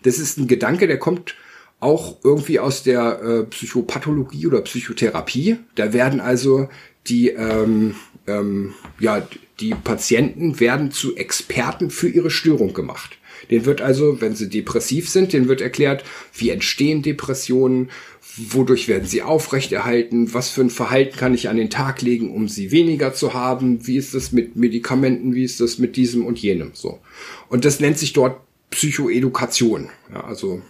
[0.02, 1.36] Das ist ein Gedanke, der kommt
[1.80, 5.58] auch irgendwie aus der äh, Psychopathologie oder Psychotherapie.
[5.74, 6.68] Da werden also
[7.06, 7.94] die, ähm,
[8.26, 9.26] ähm, ja,
[9.60, 13.18] die Patienten werden zu Experten für ihre Störung gemacht.
[13.50, 17.90] Den wird also, wenn sie depressiv sind, den wird erklärt, wie entstehen Depressionen,
[18.36, 22.48] wodurch werden sie aufrechterhalten, was für ein Verhalten kann ich an den Tag legen, um
[22.48, 26.38] sie weniger zu haben, wie ist das mit Medikamenten, wie ist das mit diesem und
[26.38, 26.98] jenem, so.
[27.48, 30.62] Und das nennt sich dort Psychoedukation, ja, also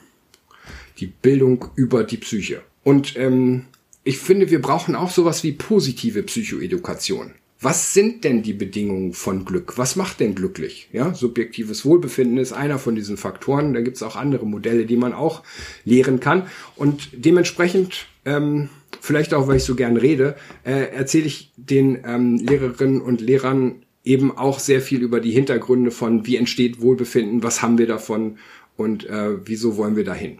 [1.00, 2.62] die Bildung über die Psyche.
[2.84, 3.66] Und ähm,
[4.04, 7.32] ich finde, wir brauchen auch sowas wie positive Psychoedukation.
[7.60, 9.78] Was sind denn die Bedingungen von Glück?
[9.78, 10.88] Was macht denn glücklich?
[10.92, 13.74] Ja, subjektives Wohlbefinden ist einer von diesen Faktoren.
[13.74, 15.42] Da gibt es auch andere Modelle, die man auch
[15.84, 16.46] lehren kann.
[16.76, 18.68] Und dementsprechend, ähm,
[19.00, 23.82] vielleicht auch, weil ich so gern rede, äh, erzähle ich den ähm, Lehrerinnen und Lehrern
[24.04, 28.38] eben auch sehr viel über die Hintergründe von, wie entsteht Wohlbefinden, was haben wir davon
[28.76, 30.38] und äh, wieso wollen wir dahin.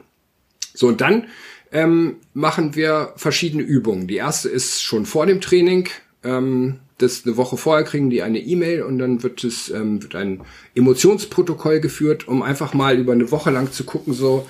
[0.78, 1.26] So, und dann
[1.72, 4.06] ähm, machen wir verschiedene Übungen.
[4.06, 5.88] Die erste ist schon vor dem Training.
[6.22, 10.14] Ähm, das eine Woche vorher kriegen die eine E-Mail und dann wird es ähm, wird
[10.14, 10.40] ein
[10.76, 14.46] Emotionsprotokoll geführt, um einfach mal über eine Woche lang zu gucken, so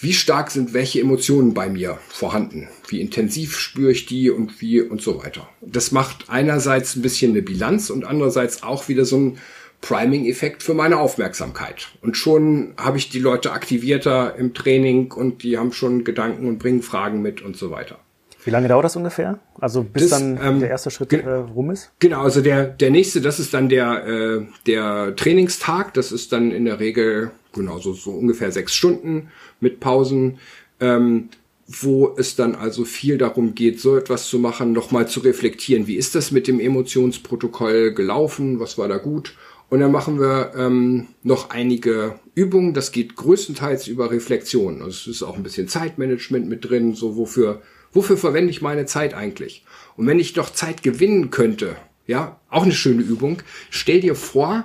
[0.00, 4.80] wie stark sind welche Emotionen bei mir vorhanden, wie intensiv spüre ich die und wie
[4.80, 5.48] und so weiter.
[5.60, 9.38] Das macht einerseits ein bisschen eine Bilanz und andererseits auch wieder so ein
[9.80, 11.88] Priming-Effekt für meine Aufmerksamkeit.
[12.02, 16.58] Und schon habe ich die Leute aktivierter im Training und die haben schon Gedanken und
[16.58, 17.98] bringen Fragen mit und so weiter.
[18.44, 19.38] Wie lange dauert das ungefähr?
[19.60, 21.90] Also bis das, dann ähm, der erste Schritt äh, rum ist?
[21.98, 25.94] Genau, also der, der nächste, das ist dann der, äh, der Trainingstag.
[25.94, 29.28] Das ist dann in der Regel genau so, so ungefähr sechs Stunden
[29.60, 30.38] mit Pausen.
[30.80, 31.28] Ähm,
[31.68, 35.86] wo es dann also viel darum geht, so etwas zu machen, nochmal zu reflektieren.
[35.86, 38.58] Wie ist das mit dem Emotionsprotokoll gelaufen?
[38.58, 39.34] Was war da gut?
[39.70, 42.72] Und dann machen wir ähm, noch einige Übungen.
[42.72, 44.82] Das geht größtenteils über Reflexion.
[44.82, 46.94] Also es ist auch ein bisschen Zeitmanagement mit drin.
[46.94, 47.60] So wofür,
[47.92, 49.64] wofür verwende ich meine Zeit eigentlich?
[49.96, 51.76] Und wenn ich doch Zeit gewinnen könnte,
[52.06, 53.42] ja, auch eine schöne Übung.
[53.70, 54.64] Stell dir vor,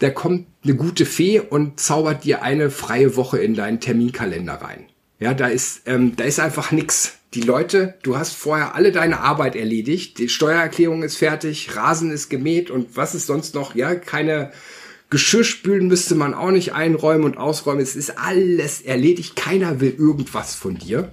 [0.00, 4.86] da kommt eine gute Fee und zaubert dir eine freie Woche in deinen Terminkalender rein.
[5.20, 7.19] Ja, da ist, ähm, da ist einfach nix.
[7.34, 12.28] Die Leute, du hast vorher alle deine Arbeit erledigt, die Steuererklärung ist fertig, Rasen ist
[12.28, 13.76] gemäht und was ist sonst noch?
[13.76, 14.50] Ja, keine
[15.10, 17.82] Geschirrspülen müsste man auch nicht einräumen und ausräumen.
[17.82, 19.36] Es ist alles erledigt.
[19.36, 21.10] Keiner will irgendwas von dir.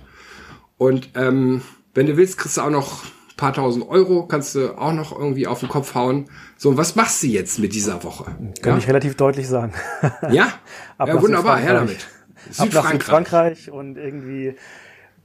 [0.77, 1.61] Und ähm,
[1.93, 5.17] wenn du willst, kriegst du auch noch ein paar tausend Euro, kannst du auch noch
[5.17, 6.29] irgendwie auf den Kopf hauen.
[6.57, 8.25] So, was machst du jetzt mit dieser Woche?
[8.61, 8.77] Kann ja?
[8.77, 9.73] ich relativ deutlich sagen.
[10.31, 10.53] ja?
[10.99, 12.07] ja, wunderbar, her damit.
[12.51, 13.03] Südfrankreich.
[13.03, 14.55] Frankreich und irgendwie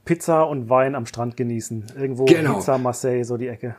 [0.05, 1.85] Pizza und Wein am Strand genießen.
[1.97, 2.55] Irgendwo genau.
[2.55, 3.75] Pizza, Marseille, so die Ecke.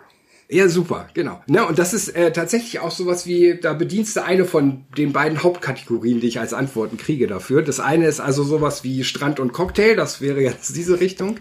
[0.48, 1.42] Ja, super, genau.
[1.46, 5.12] Na, und das ist äh, tatsächlich auch sowas wie, da bedienst du eine von den
[5.12, 7.62] beiden Hauptkategorien, die ich als Antworten kriege dafür.
[7.62, 11.38] Das eine ist also sowas wie Strand und Cocktail, das wäre jetzt diese Richtung.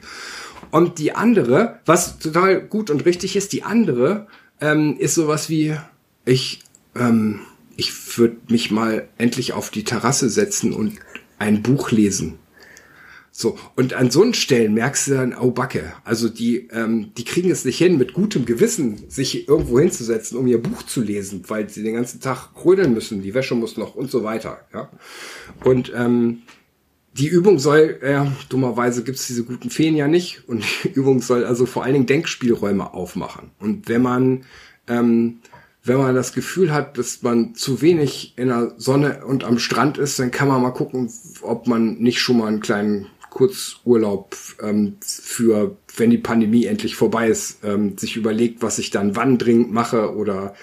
[0.72, 4.28] Und die andere, was total gut und richtig ist, die andere
[4.62, 5.76] ähm, ist sowas wie,
[6.26, 6.62] ich,
[6.96, 7.42] ähm,
[7.76, 10.94] ich würde mich mal endlich auf die Terrasse setzen und
[11.38, 12.40] ein Buch lesen.
[13.36, 17.50] So, und an so Stellen merkst du dann, oh Backe, also die, ähm, die kriegen
[17.50, 21.68] es nicht hin, mit gutem Gewissen sich irgendwo hinzusetzen, um ihr Buch zu lesen, weil
[21.68, 24.60] sie den ganzen Tag krödeln müssen, die Wäsche muss noch und so weiter.
[24.72, 24.92] Ja?
[25.64, 26.44] Und ähm,
[27.14, 31.44] die Übung soll, ja, dummerweise gibt's diese guten Feen ja nicht, und die Übung soll
[31.44, 33.50] also vor allen Dingen Denkspielräume aufmachen.
[33.60, 34.46] Und wenn man
[34.88, 35.40] ähm,
[35.86, 39.98] wenn man das Gefühl hat, dass man zu wenig in der Sonne und am Strand
[39.98, 44.98] ist, dann kann man mal gucken, ob man nicht schon mal einen kleinen Kurzurlaub ähm,
[45.02, 49.74] für, wenn die Pandemie endlich vorbei ist, ähm, sich überlegt, was ich dann wann dringend
[49.74, 50.54] mache oder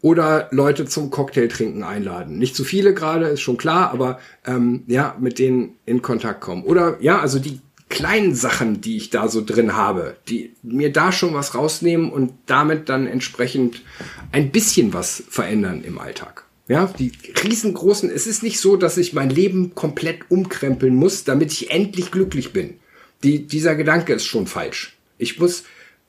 [0.00, 2.38] oder Leute zum Cocktailtrinken einladen.
[2.38, 6.62] Nicht zu viele gerade, ist schon klar, aber ähm, ja, mit denen in Kontakt kommen.
[6.62, 11.10] Oder ja, also die kleinen Sachen, die ich da so drin habe, die mir da
[11.10, 13.82] schon was rausnehmen und damit dann entsprechend
[14.30, 16.44] ein bisschen was verändern im Alltag.
[16.68, 21.50] Ja, die riesengroßen, es ist nicht so, dass ich mein Leben komplett umkrempeln muss, damit
[21.50, 22.78] ich endlich glücklich bin.
[23.22, 24.96] Die, dieser Gedanke ist schon falsch.
[25.16, 25.64] Ich muss,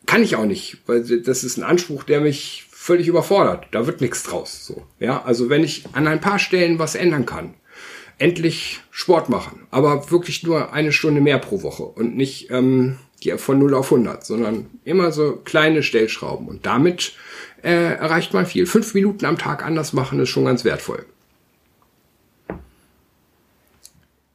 [0.06, 3.68] kann ich auch nicht, weil das ist ein Anspruch, der mich völlig überfordert.
[3.72, 4.66] Da wird nichts draus.
[4.66, 7.54] So, ja, also wenn ich an ein paar Stellen was ändern kann,
[8.18, 12.98] endlich Sport machen, aber wirklich nur eine Stunde mehr pro Woche und nicht ähm,
[13.38, 17.14] von 0 auf 100, sondern immer so kleine Stellschrauben und damit
[17.64, 18.66] äh, erreicht man viel.
[18.66, 21.06] Fünf Minuten am Tag anders machen ist schon ganz wertvoll.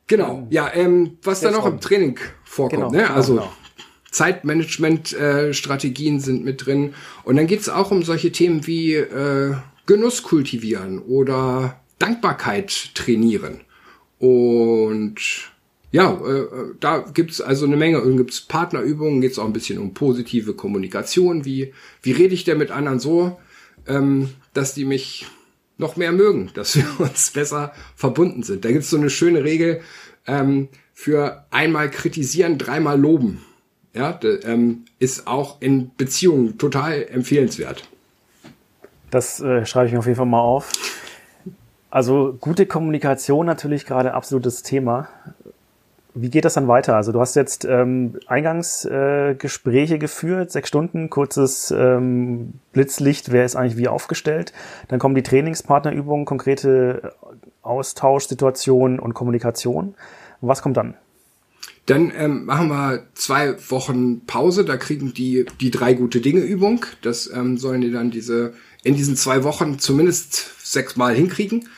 [0.06, 2.98] Genau, ja, ähm, was da noch im Training vorkommt, genau, ne?
[2.98, 3.50] Genau, also genau.
[4.10, 6.94] Zeitmanagement-Strategien äh, sind mit drin.
[7.24, 9.54] Und dann geht es auch um solche Themen wie äh,
[9.86, 13.62] Genuss kultivieren oder Dankbarkeit trainieren.
[14.18, 15.50] Und
[15.94, 18.00] ja, äh, da gibt's also eine Menge.
[18.00, 21.44] Und gibt's Partnerübungen, geht's auch ein bisschen um positive Kommunikation.
[21.44, 23.38] Wie, wie rede ich denn mit anderen so,
[23.86, 25.26] ähm, dass die mich
[25.78, 28.64] noch mehr mögen, dass wir uns besser verbunden sind.
[28.64, 29.82] Da gibt's so eine schöne Regel
[30.26, 33.44] ähm, für einmal kritisieren, dreimal loben.
[33.94, 37.88] Ja, de, ähm, ist auch in Beziehungen total empfehlenswert.
[39.12, 40.72] Das äh, schreibe ich mir auf jeden Fall mal auf.
[41.88, 45.08] Also gute Kommunikation natürlich gerade absolutes Thema.
[46.16, 46.94] Wie geht das dann weiter?
[46.94, 53.56] Also du hast jetzt ähm, Eingangsgespräche äh, geführt, sechs Stunden, kurzes ähm, Blitzlicht, wer ist
[53.56, 54.52] eigentlich wie aufgestellt.
[54.86, 57.14] Dann kommen die Trainingspartnerübungen, konkrete
[57.62, 59.94] Austauschsituationen und Kommunikation.
[60.40, 60.94] Was kommt dann?
[61.86, 64.64] Dann ähm, machen wir zwei Wochen Pause.
[64.64, 66.86] Da kriegen die die drei gute Dinge Übung.
[67.02, 71.68] Das ähm, sollen die dann diese in diesen zwei Wochen zumindest sechsmal hinkriegen.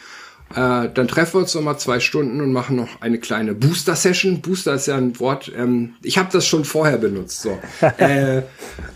[0.55, 4.41] Äh, dann treffen wir uns nochmal zwei Stunden und machen noch eine kleine Booster-Session.
[4.43, 7.43] Booster ist ja ein Wort, ähm, ich habe das schon vorher benutzt.
[7.43, 7.59] So.
[7.99, 8.43] äh, äh,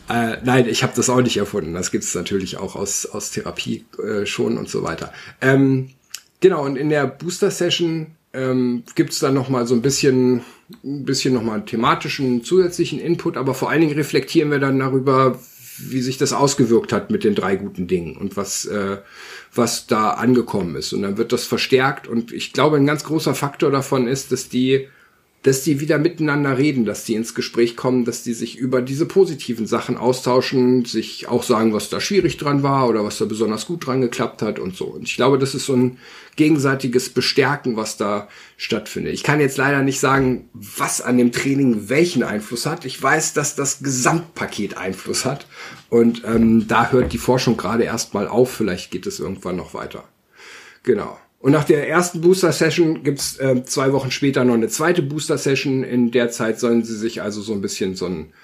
[0.08, 1.74] nein, ich habe das auch nicht erfunden.
[1.74, 5.12] Das gibt es natürlich auch aus, aus Therapie äh, schon und so weiter.
[5.40, 5.90] Ähm,
[6.40, 10.42] genau, und in der Booster-Session ähm, gibt es dann nochmal so ein bisschen,
[10.84, 15.38] ein bisschen nochmal thematischen zusätzlichen Input, aber vor allen Dingen reflektieren wir dann darüber,
[15.78, 18.98] wie sich das ausgewirkt hat mit den drei guten Dingen und was, äh,
[19.54, 20.92] was da angekommen ist.
[20.92, 22.06] Und dann wird das verstärkt.
[22.06, 24.88] Und ich glaube, ein ganz großer Faktor davon ist, dass die
[25.42, 29.06] dass die wieder miteinander reden, dass die ins Gespräch kommen, dass die sich über diese
[29.06, 33.64] positiven Sachen austauschen, sich auch sagen, was da schwierig dran war oder was da besonders
[33.66, 34.84] gut dran geklappt hat und so.
[34.84, 35.96] Und ich glaube, das ist so ein
[36.36, 39.14] gegenseitiges Bestärken, was da stattfindet.
[39.14, 42.84] Ich kann jetzt leider nicht sagen, was an dem Training welchen Einfluss hat.
[42.84, 45.46] Ich weiß, dass das Gesamtpaket Einfluss hat.
[45.88, 48.52] Und ähm, da hört die Forschung gerade erstmal auf.
[48.52, 50.04] Vielleicht geht es irgendwann noch weiter.
[50.82, 51.18] Genau.
[51.40, 55.84] Und nach der ersten Booster-Session gibt's äh, zwei Wochen später noch eine zweite Booster-Session.
[55.84, 58.34] In der Zeit sollen sie sich also so ein bisschen so einen,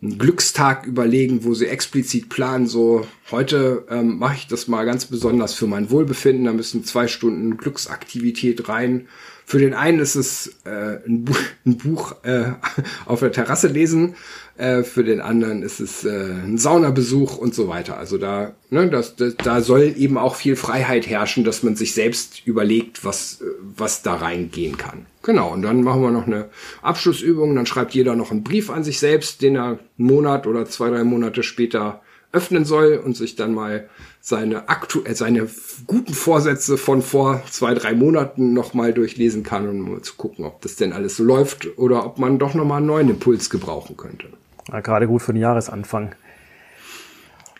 [0.00, 5.04] einen Glückstag überlegen, wo sie explizit planen, so heute ähm, mache ich das mal ganz
[5.04, 6.46] besonders für mein Wohlbefinden.
[6.46, 9.06] Da müssen zwei Stunden Glücksaktivität rein.
[9.48, 12.46] Für den einen ist es äh, ein, Buch, ein Buch äh,
[13.06, 14.16] auf der Terrasse lesen,
[14.58, 17.96] äh, für den anderen ist es äh, ein Saunabesuch und so weiter.
[17.96, 21.94] Also da, ne, das, das, da soll eben auch viel Freiheit herrschen, dass man sich
[21.94, 25.06] selbst überlegt, was, was da reingehen kann.
[25.22, 26.48] Genau, und dann machen wir noch eine
[26.82, 30.66] Abschlussübung, dann schreibt jeder noch einen Brief an sich selbst, den er einen Monat oder
[30.66, 33.88] zwei, drei Monate später öffnen soll und sich dann mal
[34.20, 35.48] seine aktuell seine
[35.86, 40.44] guten Vorsätze von vor zwei drei Monaten noch mal durchlesen kann um mal zu gucken,
[40.44, 43.50] ob das denn alles so läuft oder ob man doch noch mal einen neuen Impuls
[43.50, 44.28] gebrauchen könnte.
[44.72, 46.14] Ja, gerade gut für den Jahresanfang.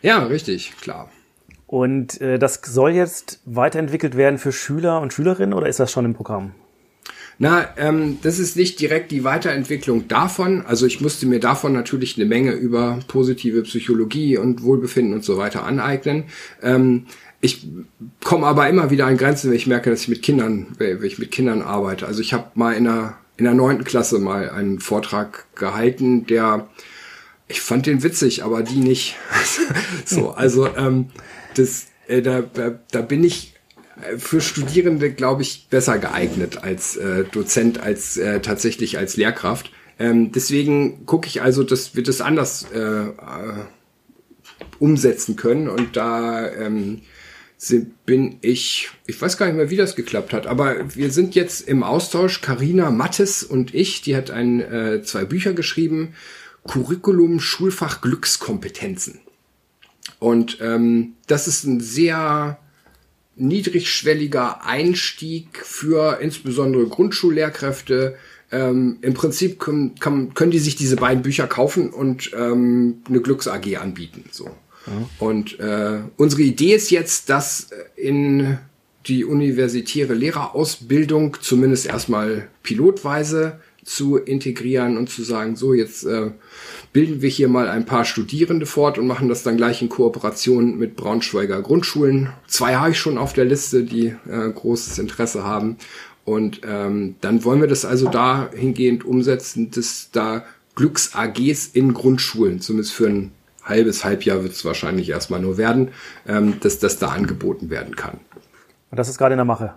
[0.01, 1.09] Ja, richtig, klar.
[1.65, 6.05] Und äh, das soll jetzt weiterentwickelt werden für Schüler und Schülerinnen oder ist das schon
[6.05, 6.53] im Programm?
[7.39, 10.65] Na, ähm, das ist nicht direkt die Weiterentwicklung davon.
[10.65, 15.37] Also ich musste mir davon natürlich eine Menge über positive Psychologie und Wohlbefinden und so
[15.37, 16.25] weiter aneignen.
[16.63, 17.05] Ähm,
[17.39, 17.67] ich
[18.23, 21.19] komme aber immer wieder an Grenzen, wenn ich merke, dass ich mit Kindern, wenn ich
[21.19, 22.07] mit Kindern arbeite.
[22.07, 26.67] Also ich habe mal in der in der neunten Klasse mal einen Vortrag gehalten, der
[27.47, 29.15] ich fand den witzig, aber die nicht.
[30.05, 31.11] so, also ähm,
[31.55, 33.53] das, äh, da, da, da bin ich
[34.17, 39.71] für Studierende, glaube ich, besser geeignet als äh, Dozent, als äh, tatsächlich als Lehrkraft.
[39.99, 43.13] Ähm, deswegen gucke ich also, dass wir das anders äh, äh,
[44.79, 47.01] umsetzen können und da ähm,
[48.05, 51.67] bin ich, ich weiß gar nicht mehr, wie das geklappt hat, aber wir sind jetzt
[51.67, 56.13] im Austausch, Karina Mattes und ich, die hat ein, äh, zwei Bücher geschrieben,
[56.67, 59.21] Curriculum Schulfach Glückskompetenzen.
[60.19, 62.59] Und ähm, das ist ein sehr
[63.37, 68.15] niedrigschwelliger Einstieg für insbesondere Grundschullehrkräfte.
[68.51, 73.21] Ähm, Im Prinzip können, kann, können die sich diese beiden Bücher kaufen und ähm, eine
[73.21, 74.23] Glücks-AG anbieten.
[74.31, 74.49] So.
[75.19, 78.57] Und äh, unsere Idee ist jetzt, dass in
[79.07, 86.31] die universitäre Lehrerausbildung zumindest erstmal pilotweise zu integrieren und zu sagen, so jetzt äh,
[86.91, 90.77] bilden wir hier mal ein paar Studierende fort und machen das dann gleich in Kooperation
[90.77, 92.29] mit Braunschweiger Grundschulen.
[92.47, 95.77] Zwei habe ich schon auf der Liste, die äh, großes Interesse haben.
[96.25, 100.43] Und ähm, dann wollen wir das also dahingehend umsetzen, dass da
[100.75, 103.31] Glücks-AGs in Grundschulen, zumindest für ein
[103.63, 105.89] halbes Halbjahr wird es wahrscheinlich erstmal nur werden,
[106.27, 108.19] ähm, dass das da angeboten werden kann.
[108.91, 109.75] Und das ist gerade in der Mache.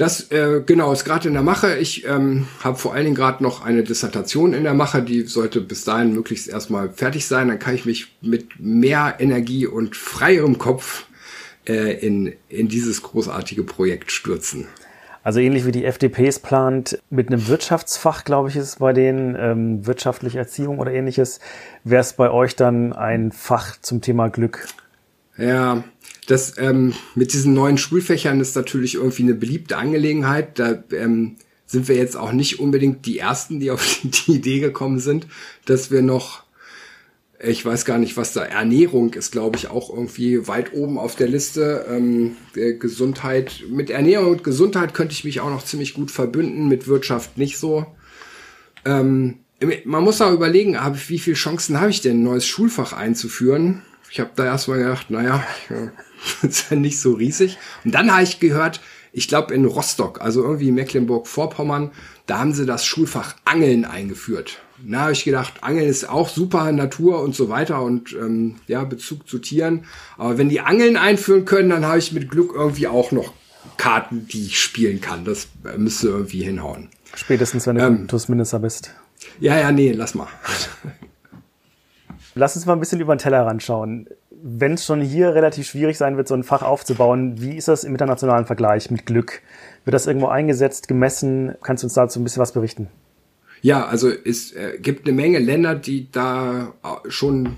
[0.00, 1.76] Das äh, genau ist gerade in der Mache.
[1.76, 5.60] Ich ähm, habe vor allen Dingen gerade noch eine Dissertation in der Mache, die sollte
[5.60, 7.48] bis dahin möglichst erstmal fertig sein.
[7.48, 11.04] Dann kann ich mich mit mehr Energie und freierem Kopf
[11.68, 14.68] äh, in, in dieses großartige Projekt stürzen.
[15.22, 18.94] Also ähnlich wie die FDP es plant, mit einem Wirtschaftsfach, glaube ich, ist es bei
[18.94, 21.40] denen, ähm, wirtschaftliche Erziehung oder ähnliches,
[21.84, 24.66] wäre es bei euch dann ein Fach zum Thema Glück.
[25.36, 25.84] Ja,
[26.30, 30.58] das ähm, mit diesen neuen Schulfächern ist natürlich irgendwie eine beliebte Angelegenheit.
[30.58, 35.00] Da ähm, sind wir jetzt auch nicht unbedingt die Ersten, die auf die Idee gekommen
[35.00, 35.26] sind,
[35.64, 36.44] dass wir noch
[37.42, 41.16] ich weiß gar nicht, was da Ernährung ist, glaube ich, auch irgendwie weit oben auf
[41.16, 41.86] der Liste.
[41.88, 46.86] Ähm, Gesundheit, mit Ernährung und Gesundheit könnte ich mich auch noch ziemlich gut verbünden, mit
[46.86, 47.86] Wirtschaft nicht so.
[48.84, 49.38] Ähm,
[49.86, 50.76] man muss auch überlegen,
[51.08, 53.80] wie viele Chancen habe ich denn, ein neues Schulfach einzuführen?
[54.10, 55.42] Ich habe da erstmal gedacht, naja,
[56.42, 57.58] das ist ja nicht so riesig.
[57.84, 58.80] Und dann habe ich gehört,
[59.12, 61.90] ich glaube in Rostock, also irgendwie Mecklenburg-Vorpommern,
[62.26, 64.60] da haben sie das Schulfach Angeln eingeführt.
[64.82, 68.84] Na, habe ich gedacht, Angeln ist auch super Natur und so weiter und ähm, ja,
[68.84, 69.84] Bezug zu Tieren.
[70.16, 73.34] Aber wenn die Angeln einführen können, dann habe ich mit Glück irgendwie auch noch
[73.76, 75.24] Karten, die ich spielen kann.
[75.24, 76.88] Das äh, müsste irgendwie hinhauen.
[77.14, 78.94] Spätestens, wenn du ähm, Kultusminister bist.
[79.38, 80.28] Ja, ja, nee, lass mal.
[82.34, 84.08] Lass uns mal ein bisschen über den Teller ranschauen.
[84.42, 87.84] Wenn es schon hier relativ schwierig sein wird, so ein Fach aufzubauen, wie ist das
[87.84, 89.42] im internationalen Vergleich mit Glück?
[89.84, 91.54] Wird das irgendwo eingesetzt, gemessen?
[91.62, 92.88] Kannst du uns dazu ein bisschen was berichten?
[93.62, 97.56] Ja, also es äh, gibt eine Menge Länder, die da äh, schon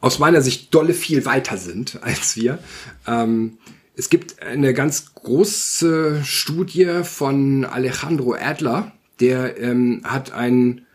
[0.00, 2.58] aus meiner Sicht dolle viel weiter sind als wir.
[3.06, 3.58] Ähm,
[3.96, 10.86] es gibt eine ganz große Studie von Alejandro Adler, der ähm, hat ein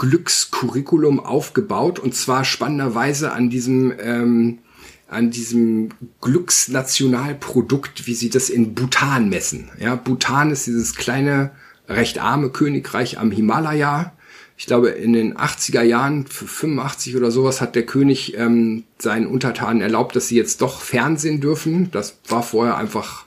[0.00, 4.58] Glückscurriculum aufgebaut und zwar spannenderweise an diesem ähm,
[5.08, 9.68] an diesem Glücksnationalprodukt, wie sie das in Bhutan messen.
[9.78, 11.50] Ja, Bhutan ist dieses kleine
[11.88, 14.12] recht arme Königreich am Himalaya.
[14.56, 19.26] Ich glaube, in den 80er Jahren, für 85 oder sowas, hat der König ähm, seinen
[19.26, 21.90] Untertanen erlaubt, dass sie jetzt doch Fernsehen dürfen.
[21.90, 23.26] Das war vorher einfach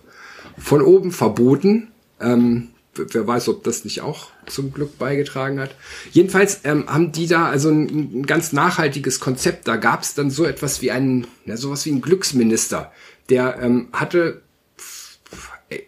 [0.57, 1.89] von oben verboten.
[2.21, 5.75] Ähm, wer weiß, ob das nicht auch zum Glück beigetragen hat.
[6.11, 9.67] Jedenfalls ähm, haben die da also ein, ein ganz nachhaltiges Konzept.
[9.67, 12.91] Da gab es dann so etwas wie einen, ja, sowas wie einen Glücksminister.
[13.29, 14.43] Der ähm, hatte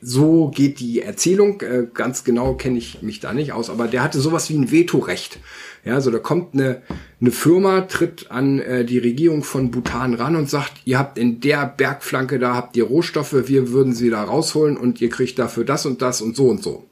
[0.02, 1.62] so geht die Erzählung.
[1.62, 4.72] Äh, ganz genau kenne ich mich da nicht aus, aber der hatte sowas wie ein
[4.72, 5.40] Vetorecht.
[5.84, 6.82] Ja, so da kommt eine,
[7.22, 11.42] eine Firma, tritt an äh, die Regierung von Bhutan ran und sagt, ihr habt in
[11.42, 15.64] der Bergflanke, da habt ihr Rohstoffe, wir würden sie da rausholen und ihr kriegt dafür
[15.64, 16.86] das und das und so und so.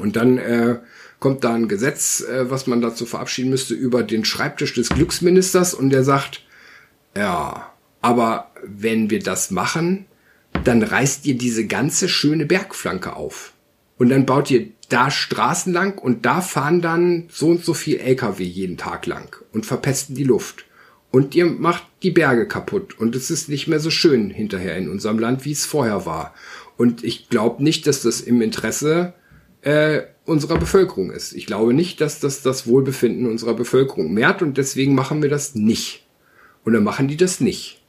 [0.00, 0.78] Und dann äh,
[1.18, 5.74] kommt da ein Gesetz, äh, was man dazu verabschieden müsste, über den Schreibtisch des Glücksministers
[5.74, 6.42] und der sagt,
[7.16, 10.06] ja, aber wenn wir das machen,
[10.64, 13.52] dann reißt ihr diese ganze schöne Bergflanke auf.
[13.98, 17.98] Und dann baut ihr da Straßen lang und da fahren dann so und so viel
[17.98, 20.64] LKW jeden Tag lang und verpesten die Luft.
[21.10, 24.88] Und ihr macht die Berge kaputt und es ist nicht mehr so schön hinterher in
[24.88, 26.34] unserem Land, wie es vorher war.
[26.76, 29.12] Und ich glaube nicht, dass das im Interesse
[29.62, 31.32] äh, unserer Bevölkerung ist.
[31.32, 35.54] Ich glaube nicht, dass das das Wohlbefinden unserer Bevölkerung mehrt und deswegen machen wir das
[35.54, 36.06] nicht.
[36.64, 37.82] Und dann machen die das nicht.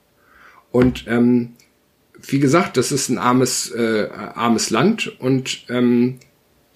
[0.72, 1.54] Und ähm,
[2.22, 6.20] wie gesagt, das ist ein armes, äh, armes Land und ähm,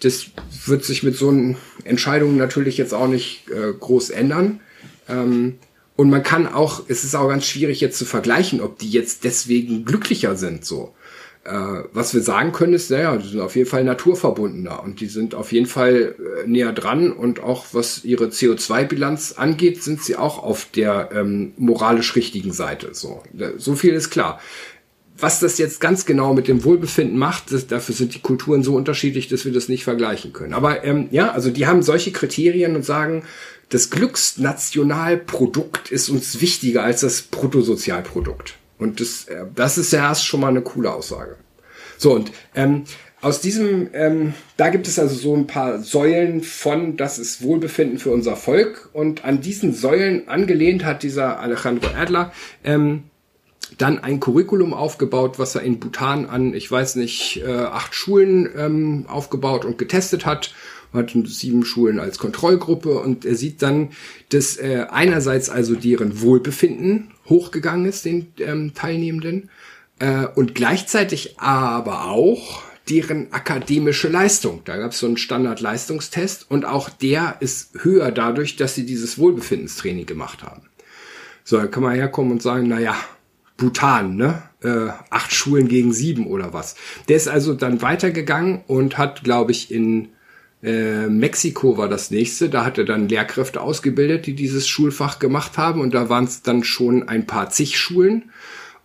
[0.02, 0.28] das
[0.66, 4.60] wird sich mit so einen Entscheidungen natürlich jetzt auch nicht äh, groß ändern.
[5.08, 5.56] Ähm,
[5.96, 9.24] und man kann auch, es ist auch ganz schwierig jetzt zu vergleichen, ob die jetzt
[9.24, 10.94] deswegen glücklicher sind, so.
[11.46, 15.06] Äh, was wir sagen können ist, naja, die sind auf jeden Fall naturverbundener und die
[15.06, 20.16] sind auf jeden Fall äh, näher dran und auch was ihre CO2-Bilanz angeht, sind sie
[20.16, 23.22] auch auf der ähm, moralisch richtigen Seite, so.
[23.58, 24.40] So viel ist klar
[25.18, 28.76] was das jetzt ganz genau mit dem Wohlbefinden macht, das, dafür sind die Kulturen so
[28.76, 30.54] unterschiedlich, dass wir das nicht vergleichen können.
[30.54, 33.24] Aber ähm, ja, also die haben solche Kriterien und sagen,
[33.70, 38.56] das Glücksnationalprodukt ist uns wichtiger als das Bruttosozialprodukt.
[38.78, 41.38] Und das, äh, das ist ja erst schon mal eine coole Aussage.
[41.98, 42.84] So, und ähm,
[43.22, 47.98] aus diesem, ähm, da gibt es also so ein paar Säulen von, das ist Wohlbefinden
[47.98, 48.90] für unser Volk.
[48.94, 52.32] Und an diesen Säulen angelehnt hat dieser Alejandro Adler
[52.64, 53.06] ähm,
[53.78, 58.50] dann ein Curriculum aufgebaut, was er in Bhutan an, ich weiß nicht, äh, acht Schulen
[58.56, 60.54] ähm, aufgebaut und getestet hat.
[60.94, 63.90] Hat sieben Schulen als Kontrollgruppe und er sieht dann,
[64.30, 69.50] dass äh, einerseits also deren Wohlbefinden hochgegangen ist, den ähm, Teilnehmenden,
[70.00, 74.62] äh, und gleichzeitig aber auch deren akademische Leistung.
[74.66, 79.18] Da gab es so einen Standardleistungstest und auch der ist höher dadurch, dass sie dieses
[79.18, 80.64] Wohlbefindenstraining gemacht haben.
[81.44, 82.96] So, dann kann man herkommen und sagen, na ja,
[83.58, 84.44] Bhutan, ne?
[84.62, 86.76] Äh, acht Schulen gegen sieben oder was.
[87.08, 90.10] Der ist also dann weitergegangen und hat, glaube ich, in
[90.66, 92.50] äh, Mexiko war das nächste.
[92.50, 95.80] Da hat er dann Lehrkräfte ausgebildet, die dieses Schulfach gemacht haben.
[95.80, 98.32] Und da waren es dann schon ein paar zig Schulen.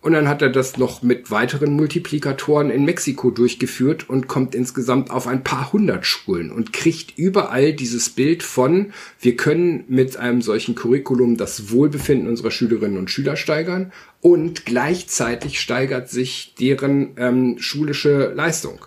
[0.01, 5.11] Und dann hat er das noch mit weiteren Multiplikatoren in Mexiko durchgeführt und kommt insgesamt
[5.11, 10.41] auf ein paar hundert Schulen und kriegt überall dieses Bild von, wir können mit einem
[10.41, 17.57] solchen Curriculum das Wohlbefinden unserer Schülerinnen und Schüler steigern und gleichzeitig steigert sich deren ähm,
[17.59, 18.83] schulische Leistung.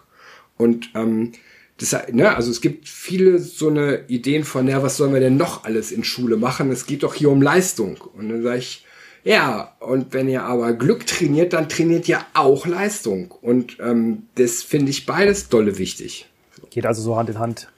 [0.57, 1.31] Und ähm,
[1.79, 5.37] das, ne, also es gibt viele so eine Ideen von, ja, was sollen wir denn
[5.37, 6.71] noch alles in Schule machen?
[6.71, 7.97] Es geht doch hier um Leistung.
[8.15, 8.85] Und dann sage ich,
[9.25, 13.31] ja, und wenn ihr aber Glück trainiert, dann trainiert ihr auch Leistung.
[13.31, 16.29] Und ähm, das finde ich beides dolle wichtig.
[16.71, 17.69] Geht also so Hand in Hand.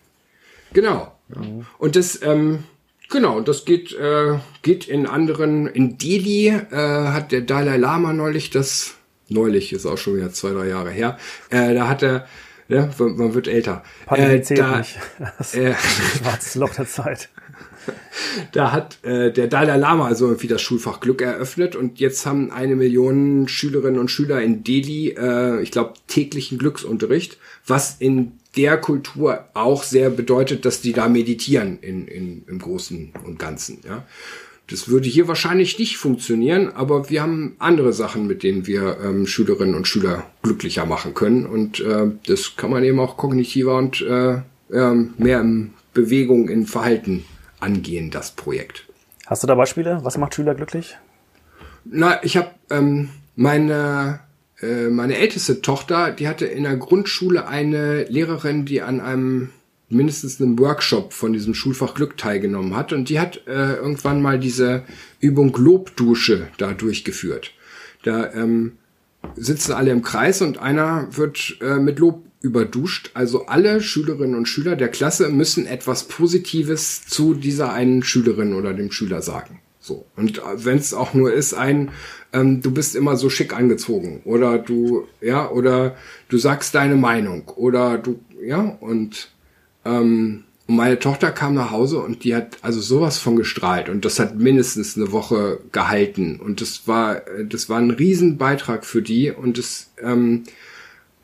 [0.73, 1.13] Genau.
[1.29, 1.67] Mhm.
[1.79, 2.65] Und das, ähm,
[3.09, 8.51] genau, das geht, äh, geht in anderen, in Delhi äh, hat der Dalai Lama neulich
[8.51, 8.95] das,
[9.29, 11.19] neulich ist auch schon wieder zwei, drei Jahre her,
[11.51, 12.27] äh, da hat er,
[12.69, 13.83] ja, man wird älter.
[14.07, 14.99] Pandemie äh, zählt da, nicht.
[15.39, 15.75] Das äh,
[16.19, 17.29] schwarzes Loch der Zeit
[18.53, 22.51] da hat äh, der Dalai Lama also irgendwie das Schulfach Glück eröffnet und jetzt haben
[22.51, 28.79] eine Million Schülerinnen und Schüler in Delhi, äh, ich glaube, täglichen Glücksunterricht, was in der
[28.79, 33.81] Kultur auch sehr bedeutet, dass die da meditieren in, in, im Großen und Ganzen.
[33.87, 34.07] Ja.
[34.69, 39.27] Das würde hier wahrscheinlich nicht funktionieren, aber wir haben andere Sachen, mit denen wir ähm,
[39.27, 41.47] Schülerinnen und Schüler glücklicher machen können.
[41.47, 44.39] Und äh, das kann man eben auch kognitiver und äh,
[44.71, 47.25] äh, mehr in Bewegung, in Verhalten
[47.61, 48.87] angehen, das Projekt.
[49.27, 50.01] Hast du da Beispiele?
[50.03, 50.97] Was macht Schüler glücklich?
[51.85, 54.21] Na, ich habe ähm, meine
[54.61, 59.51] äh, meine älteste Tochter, die hatte in der Grundschule eine Lehrerin, die an einem
[59.89, 64.39] mindestens einem Workshop von diesem Schulfach Glück teilgenommen hat und die hat äh, irgendwann mal
[64.39, 64.83] diese
[65.21, 67.53] Übung Lobdusche da durchgeführt.
[68.03, 68.73] Da ähm,
[69.37, 73.11] sitzen alle im Kreis und einer wird äh, mit Lob überduscht.
[73.15, 78.75] Also alle Schülerinnen und Schüler der Klasse müssen etwas Positives zu dieser einen Schülerin oder
[78.75, 79.61] dem Schüler sagen.
[79.81, 80.05] So.
[80.17, 81.91] Und wenn es auch nur ist, ein,
[82.33, 85.97] ähm, du bist immer so schick angezogen oder du, ja, oder
[86.29, 89.31] du sagst deine Meinung oder du, ja, und
[89.87, 94.19] ähm, meine Tochter kam nach Hause und die hat also sowas von gestrahlt und das
[94.19, 99.59] hat mindestens eine Woche gehalten und das war, das war ein Riesenbeitrag für die und
[99.59, 100.43] das, ähm,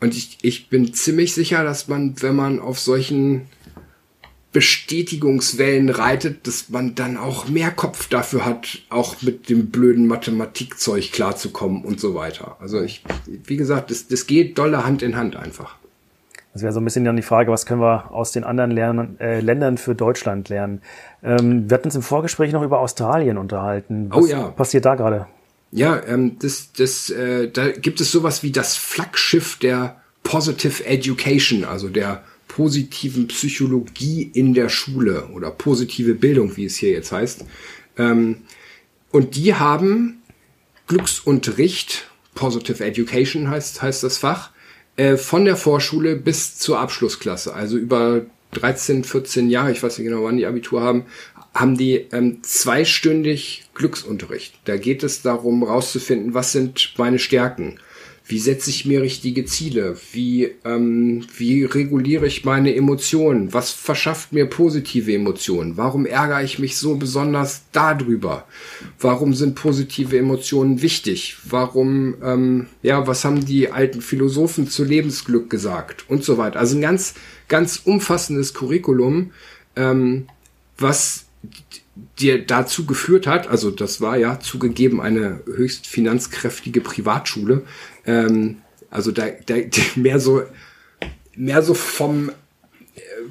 [0.01, 3.43] und ich, ich bin ziemlich sicher, dass man, wenn man auf solchen
[4.53, 11.11] Bestätigungswellen reitet, dass man dann auch mehr Kopf dafür hat, auch mit dem blöden Mathematikzeug
[11.11, 12.59] klarzukommen und so weiter.
[12.61, 15.79] Also ich, wie gesagt, das, das geht dolle Hand in Hand einfach.
[16.53, 19.19] Das wäre so ein bisschen dann die Frage, was können wir aus den anderen Lernen,
[19.21, 20.83] äh, Ländern für Deutschland lernen?
[21.23, 24.09] Ähm, wir hatten uns im Vorgespräch noch über Australien unterhalten.
[24.11, 24.49] Was oh ja.
[24.49, 25.27] passiert da gerade?
[25.71, 31.65] Ja, ähm, das, das, äh, da gibt es sowas wie das Flaggschiff der Positive Education,
[31.65, 37.47] also der positiven Psychologie in der Schule oder positive Bildung, wie es hier jetzt heißt.
[37.97, 38.43] Ähm,
[39.11, 40.23] und die haben
[40.87, 44.51] Glücksunterricht, Positive Education heißt, heißt das Fach,
[44.97, 48.23] äh, von der Vorschule bis zur Abschlussklasse, also über
[48.53, 51.07] 13, 14 Jahre, ich weiß nicht genau, wann die Abitur haben,
[51.55, 54.55] haben die ähm, zweistündig Glücksunterricht.
[54.65, 57.79] Da geht es darum, rauszufinden, was sind meine Stärken.
[58.33, 59.95] Wie setze ich mir richtige Ziele?
[60.13, 63.53] Wie, ähm, wie reguliere ich meine Emotionen?
[63.53, 65.77] Was verschafft mir positive Emotionen?
[65.77, 68.47] Warum ärgere ich mich so besonders darüber?
[68.99, 71.37] Warum sind positive Emotionen wichtig?
[71.45, 76.09] Warum, ähm, ja, was haben die alten Philosophen zu Lebensglück gesagt?
[76.09, 76.59] Und so weiter.
[76.59, 77.13] Also ein ganz,
[77.49, 79.33] ganz umfassendes Curriculum,
[79.77, 80.27] ähm,
[80.79, 81.27] was
[82.19, 87.63] dir dazu geführt hat, also das war ja zugegeben eine höchst finanzkräftige Privatschule,
[88.07, 88.59] ähm,
[88.91, 89.57] also da, da
[89.97, 90.43] mehr so
[91.35, 92.31] mehr so vom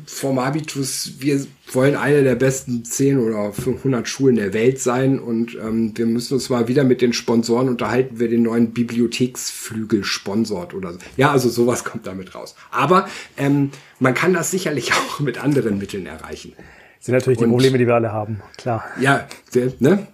[0.06, 5.56] vom Habitus, wir wollen eine der besten 10 oder 500 Schulen der Welt sein und
[5.56, 10.74] ähm, wir müssen uns mal wieder mit den Sponsoren unterhalten, wer den neuen Bibliotheksflügel sponsort
[10.74, 11.00] oder so.
[11.18, 12.56] Ja, also sowas kommt damit raus.
[12.72, 13.08] Aber
[13.38, 16.54] ähm, man kann das sicherlich auch mit anderen Mitteln erreichen.
[17.02, 18.86] Das sind natürlich die und, Probleme, die wir alle haben, klar.
[19.00, 19.28] Ja,
[19.80, 20.06] ne?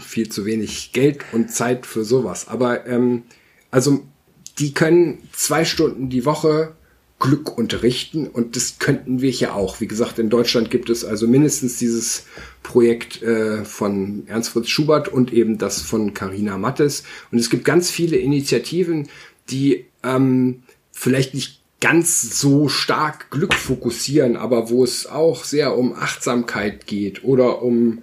[0.00, 2.48] viel zu wenig Geld und Zeit für sowas.
[2.48, 3.22] Aber ähm,
[3.70, 4.02] also
[4.58, 6.72] die können zwei Stunden die Woche
[7.20, 9.80] Glück unterrichten und das könnten wir hier auch.
[9.80, 12.26] Wie gesagt, in Deutschland gibt es also mindestens dieses
[12.64, 17.64] Projekt äh, von Ernst Fritz Schubert und eben das von Carina Mattes und es gibt
[17.64, 19.08] ganz viele Initiativen,
[19.48, 25.92] die ähm, vielleicht nicht ganz so stark Glück fokussieren, aber wo es auch sehr um
[25.94, 28.02] Achtsamkeit geht oder um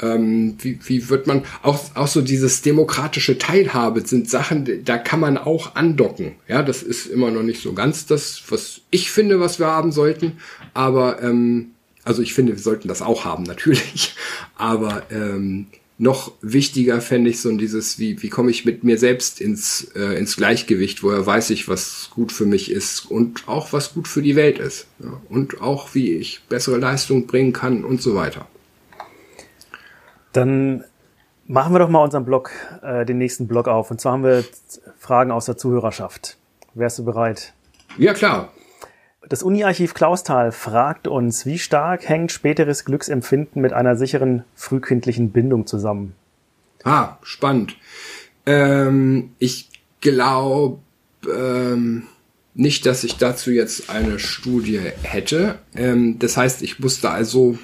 [0.00, 5.20] ähm, wie, wie wird man auch auch so dieses demokratische Teilhabe sind Sachen, da kann
[5.20, 6.36] man auch andocken.
[6.46, 9.92] Ja, das ist immer noch nicht so ganz das, was ich finde, was wir haben
[9.92, 10.38] sollten.
[10.72, 11.72] Aber ähm,
[12.04, 14.14] also ich finde, wir sollten das auch haben natürlich.
[14.56, 15.66] Aber ähm,
[15.98, 20.16] noch wichtiger fände ich so dieses, wie, wie komme ich mit mir selbst ins, äh,
[20.16, 24.22] ins Gleichgewicht, woher weiß ich, was gut für mich ist und auch was gut für
[24.22, 24.86] die Welt ist.
[25.00, 28.46] Ja, und auch wie ich bessere Leistung bringen kann und so weiter.
[30.32, 30.84] Dann
[31.48, 33.90] machen wir doch mal unseren Blog, äh, den nächsten Blog auf.
[33.90, 34.44] Und zwar haben wir
[34.98, 36.36] Fragen aus der Zuhörerschaft.
[36.74, 37.54] Wärst du bereit?
[37.96, 38.52] Ja, klar.
[39.28, 45.66] Das Uni-Archiv Klausthal fragt uns, wie stark hängt späteres Glücksempfinden mit einer sicheren frühkindlichen Bindung
[45.66, 46.14] zusammen?
[46.82, 47.76] Ah, spannend.
[48.46, 49.68] Ähm, ich
[50.00, 50.78] glaube
[51.30, 52.04] ähm,
[52.54, 55.58] nicht, dass ich dazu jetzt eine Studie hätte.
[55.74, 57.58] Ähm, das heißt, ich musste also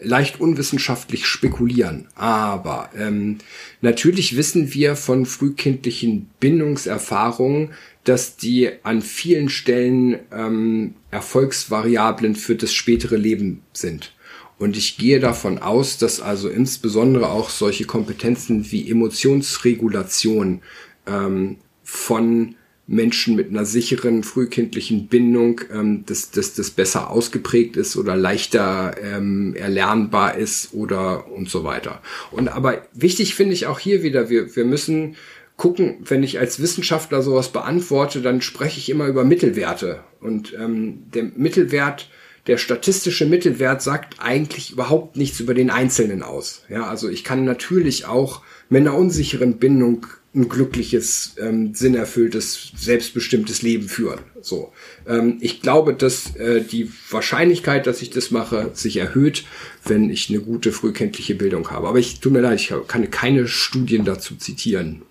[0.00, 2.08] leicht unwissenschaftlich spekulieren.
[2.16, 3.38] Aber ähm,
[3.80, 7.70] natürlich wissen wir von frühkindlichen Bindungserfahrungen,
[8.04, 14.12] dass die an vielen Stellen ähm, Erfolgsvariablen für das spätere Leben sind.
[14.58, 20.60] Und ich gehe davon aus, dass also insbesondere auch solche Kompetenzen wie Emotionsregulation
[21.06, 27.96] ähm, von Menschen mit einer sicheren frühkindlichen Bindung, ähm, dass, dass das besser ausgeprägt ist
[27.96, 32.02] oder leichter ähm, erlernbar ist oder und so weiter.
[32.32, 35.14] Und aber wichtig finde ich auch hier wieder, wir, wir müssen
[35.60, 40.00] gucken, wenn ich als Wissenschaftler sowas beantworte, dann spreche ich immer über Mittelwerte.
[40.18, 42.08] Und ähm, der Mittelwert,
[42.46, 46.62] der statistische Mittelwert sagt eigentlich überhaupt nichts über den Einzelnen aus.
[46.70, 48.40] Ja, also ich kann natürlich auch
[48.70, 54.20] mit einer unsicheren Bindung ein glückliches, ähm, sinnerfülltes, selbstbestimmtes Leben führen.
[54.40, 54.72] So,
[55.06, 59.44] ähm, ich glaube, dass äh, die Wahrscheinlichkeit, dass ich das mache, sich erhöht,
[59.84, 61.86] wenn ich eine gute frühkindliche Bildung habe.
[61.86, 65.02] Aber ich tut mir leid, ich kann keine Studien dazu zitieren.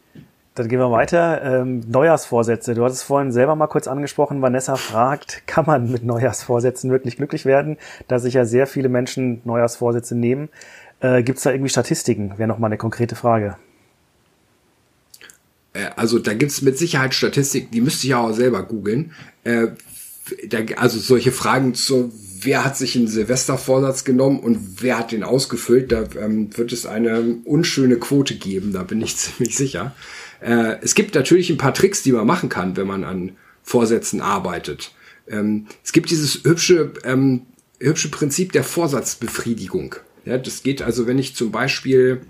[0.56, 1.42] Dann gehen wir weiter.
[1.42, 2.74] Ähm, Neujahrsvorsätze.
[2.74, 4.42] Du hattest vorhin selber mal kurz angesprochen.
[4.42, 7.78] Vanessa fragt, kann man mit Neujahrsvorsätzen wirklich glücklich werden?
[8.08, 10.50] Da sich ja sehr viele Menschen Neujahrsvorsätze nehmen.
[11.00, 12.34] Äh, Gibt es da irgendwie Statistiken?
[12.38, 13.56] Wäre nochmal eine konkrete Frage.
[15.74, 19.14] Äh, also da gibt's mit Sicherheit Statistiken, die müsste ich auch selber googeln.
[19.44, 19.68] Äh,
[20.76, 25.92] also solche Fragen zu, wer hat sich einen Silvestervorsatz genommen und wer hat den ausgefüllt,
[25.92, 29.96] da ähm, wird es eine unschöne Quote geben, da bin ich ziemlich sicher.
[30.42, 34.22] Äh, es gibt natürlich ein paar Tricks, die man machen kann, wenn man an Vorsätzen
[34.22, 34.92] arbeitet.
[35.28, 37.44] Ähm, es gibt dieses hübsche, ähm,
[37.80, 39.96] hübsche Prinzip der Vorsatzbefriedigung.
[40.26, 42.22] Ja, das geht also, wenn ich zum Beispiel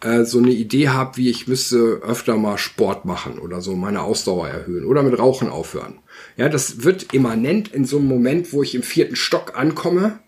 [0.00, 4.02] äh, so eine Idee habe, wie ich müsste öfter mal Sport machen oder so meine
[4.02, 5.98] Ausdauer erhöhen oder mit Rauchen aufhören.
[6.36, 10.18] Ja, das wird immanent in so einem Moment, wo ich im vierten Stock ankomme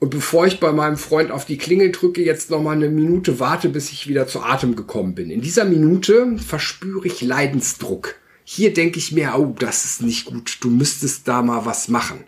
[0.00, 3.40] und bevor ich bei meinem Freund auf die Klingel drücke, jetzt noch mal eine Minute
[3.40, 5.30] warte, bis ich wieder zu Atem gekommen bin.
[5.30, 8.14] In dieser Minute verspüre ich Leidensdruck.
[8.44, 10.58] Hier denke ich mir, oh, das ist nicht gut.
[10.60, 12.24] Du müsstest da mal was machen.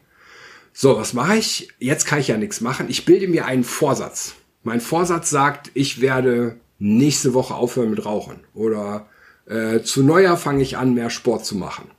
[0.73, 1.69] So, was mache ich?
[1.79, 2.87] Jetzt kann ich ja nichts machen.
[2.89, 4.35] Ich bilde mir einen Vorsatz.
[4.63, 9.07] Mein Vorsatz sagt, ich werde nächste Woche aufhören mit Rauchen oder
[9.47, 11.91] äh, zu Neujahr fange ich an, mehr Sport zu machen.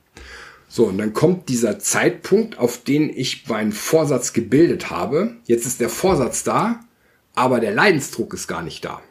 [0.74, 5.36] So, und dann kommt dieser Zeitpunkt, auf den ich meinen Vorsatz gebildet habe.
[5.44, 6.80] Jetzt ist der Vorsatz da,
[7.34, 9.02] aber der Leidensdruck ist gar nicht da.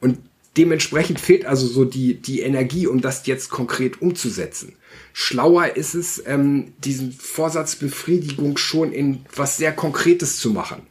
[0.00, 0.18] Und
[0.56, 4.74] dementsprechend fehlt also so die, die Energie, um das jetzt konkret umzusetzen.
[5.12, 10.82] Schlauer ist es, ähm, diesen Vorsatzbefriedigung schon in was sehr Konkretes zu machen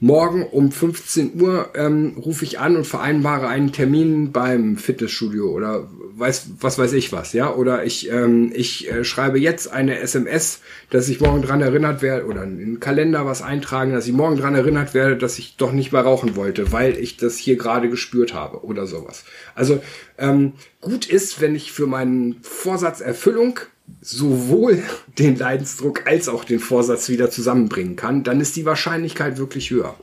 [0.00, 5.88] morgen um 15 Uhr ähm, rufe ich an und vereinbare einen Termin beim Fitnessstudio oder
[6.14, 7.52] weiß was weiß ich was, ja?
[7.52, 12.26] Oder ich ähm, ich äh, schreibe jetzt eine SMS, dass ich morgen dran erinnert werde
[12.26, 15.72] oder in den Kalender was eintragen, dass ich morgen dran erinnert werde, dass ich doch
[15.72, 19.24] nicht mehr rauchen wollte, weil ich das hier gerade gespürt habe oder sowas.
[19.56, 19.82] Also
[20.16, 23.60] ähm, gut ist, wenn ich für meinen Vorsatzerfüllung
[24.00, 24.82] sowohl
[25.18, 29.94] den Leidensdruck als auch den Vorsatz wieder zusammenbringen kann, dann ist die Wahrscheinlichkeit wirklich höher.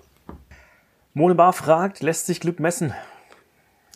[1.14, 2.94] Monebar fragt, lässt sich Glück messen?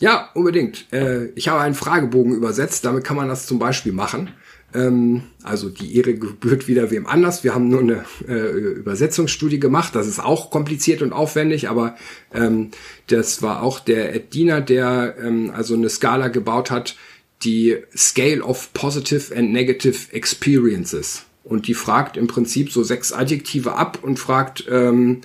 [0.00, 0.90] Ja, unbedingt.
[0.92, 4.30] Äh, ich habe einen Fragebogen übersetzt, damit kann man das zum Beispiel machen.
[4.72, 7.44] Ähm, also die Ehre gebührt wieder wem anders.
[7.44, 9.94] Wir haben nur eine äh, Übersetzungsstudie gemacht.
[9.94, 11.96] Das ist auch kompliziert und aufwendig, aber
[12.32, 12.70] ähm,
[13.08, 16.96] das war auch der Ed Diener, der ähm, also eine Skala gebaut hat,
[17.42, 21.24] die Scale of Positive and Negative Experiences.
[21.44, 25.22] Und die fragt im Prinzip so sechs Adjektive ab und fragt, ähm,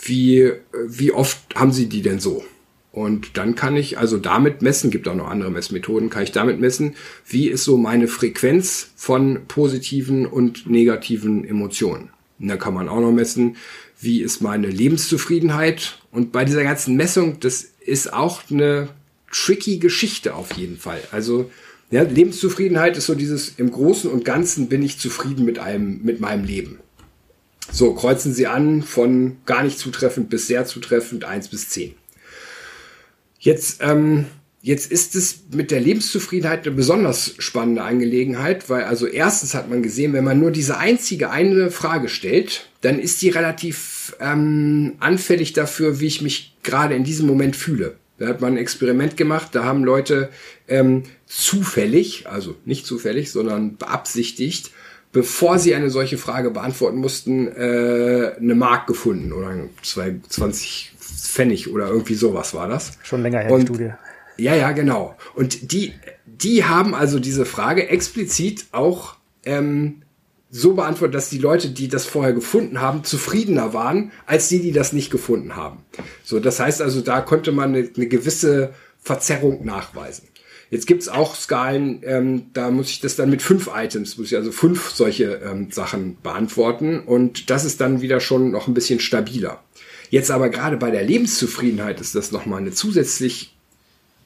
[0.00, 0.52] wie,
[0.86, 2.44] wie oft haben Sie die denn so?
[2.94, 6.60] Und dann kann ich also damit messen, gibt auch noch andere Messmethoden, kann ich damit
[6.60, 6.94] messen,
[7.26, 12.10] wie ist so meine Frequenz von positiven und negativen Emotionen.
[12.38, 13.56] Und dann kann man auch noch messen,
[14.00, 15.98] wie ist meine Lebenszufriedenheit.
[16.12, 18.90] Und bei dieser ganzen Messung, das ist auch eine
[19.34, 21.00] tricky Geschichte auf jeden Fall.
[21.10, 21.50] Also
[21.90, 26.20] ja, Lebenszufriedenheit ist so dieses im Großen und Ganzen bin ich zufrieden mit einem mit
[26.20, 26.78] meinem Leben.
[27.72, 31.94] So kreuzen Sie an von gar nicht zutreffend bis sehr zutreffend eins bis zehn.
[33.38, 34.26] Jetzt ähm,
[34.64, 39.82] Jetzt ist es mit der Lebenszufriedenheit eine besonders spannende Angelegenheit, weil also erstens hat man
[39.82, 45.52] gesehen, wenn man nur diese einzige eine Frage stellt, dann ist die relativ ähm, anfällig
[45.52, 47.96] dafür, wie ich mich gerade in diesem Moment fühle.
[48.24, 50.30] Da hat man ein Experiment gemacht, da haben Leute
[50.66, 54.70] ähm, zufällig, also nicht zufällig, sondern beabsichtigt,
[55.12, 61.88] bevor sie eine solche Frage beantworten mussten, äh, eine Mark gefunden oder 20 Pfennig oder
[61.88, 62.98] irgendwie sowas war das.
[63.02, 63.90] Schon länger her, Und, die Studie.
[64.38, 65.14] Ja, ja, genau.
[65.34, 65.92] Und die,
[66.24, 70.00] die haben also diese Frage explizit auch ähm,
[70.56, 74.70] so beantwortet, dass die Leute, die das vorher gefunden haben, zufriedener waren, als die, die
[74.70, 75.78] das nicht gefunden haben.
[76.22, 80.28] So, das heißt also, da konnte man eine, eine gewisse Verzerrung nachweisen.
[80.70, 84.36] Jetzt gibt's auch Skalen, ähm, da muss ich das dann mit fünf Items, muss ich
[84.36, 89.00] also fünf solche ähm, Sachen beantworten und das ist dann wieder schon noch ein bisschen
[89.00, 89.60] stabiler.
[90.10, 93.53] Jetzt aber gerade bei der Lebenszufriedenheit ist das nochmal eine zusätzlich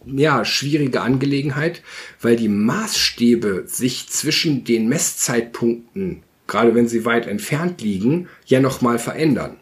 [0.06, 1.82] ja, schwierige Angelegenheit,
[2.20, 8.98] weil die Maßstäbe sich zwischen den Messzeitpunkten, gerade wenn sie weit entfernt liegen, ja nochmal
[8.98, 9.56] verändern.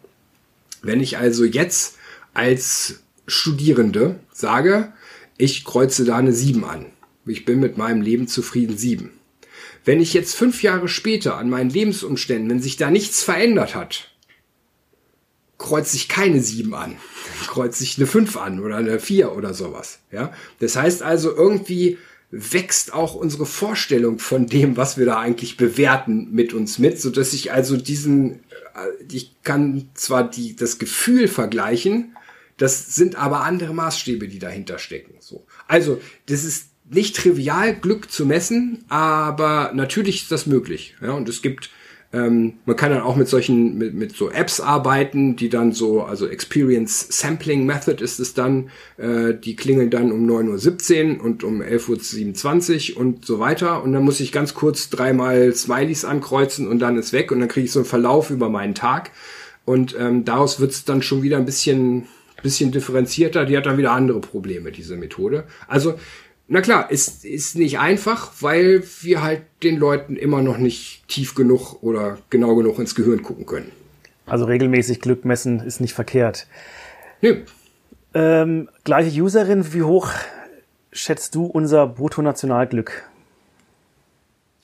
[0.81, 1.97] Wenn ich also jetzt
[2.33, 4.93] als Studierende sage,
[5.37, 6.85] ich kreuze da eine 7 an.
[7.25, 9.11] Ich bin mit meinem Leben zufrieden 7.
[9.83, 14.11] Wenn ich jetzt fünf Jahre später an meinen Lebensumständen, wenn sich da nichts verändert hat,
[15.57, 16.97] kreuze ich keine 7 an.
[17.47, 19.99] Kreuze ich eine 5 an oder eine 4 oder sowas.
[20.11, 20.33] Ja?
[20.59, 21.97] Das heißt also, irgendwie
[22.29, 27.09] wächst auch unsere Vorstellung von dem, was wir da eigentlich bewerten, mit uns mit, so
[27.09, 28.33] dass ich also diesen,
[28.75, 32.15] äh, ich kann zwar die, das Gefühl vergleichen,
[32.57, 35.15] das sind aber andere Maßstäbe, die dahinter stecken.
[35.19, 35.45] So.
[35.67, 40.95] Also, das ist nicht trivial, Glück zu messen, aber natürlich ist das möglich.
[41.01, 41.69] Ja, und es gibt
[42.13, 46.03] ähm, man kann dann auch mit solchen, mit, mit so Apps arbeiten, die dann so,
[46.03, 51.43] also Experience Sampling Method ist es dann, äh, die klingeln dann um 9.17 Uhr und
[51.43, 53.83] um 11.27 Uhr und so weiter.
[53.83, 57.49] Und dann muss ich ganz kurz dreimal Smileys ankreuzen und dann ist weg und dann
[57.49, 59.11] kriege ich so einen Verlauf über meinen Tag.
[59.65, 62.07] Und ähm, daraus wird es dann schon wieder ein bisschen,
[62.41, 63.43] bisschen differenzierter.
[63.43, 65.43] Die hat dann wieder andere Probleme, diese Methode.
[65.67, 65.95] Also
[66.47, 71.35] na klar, ist, ist nicht einfach, weil wir halt den Leuten immer noch nicht tief
[71.35, 73.71] genug oder genau genug ins Gehirn gucken können.
[74.25, 76.47] Also regelmäßig Glück messen ist nicht verkehrt.
[77.21, 77.43] Nö.
[78.13, 80.09] Ähm, gleiche Userin, wie hoch
[80.91, 83.03] schätzt du unser Bruttonationalglück?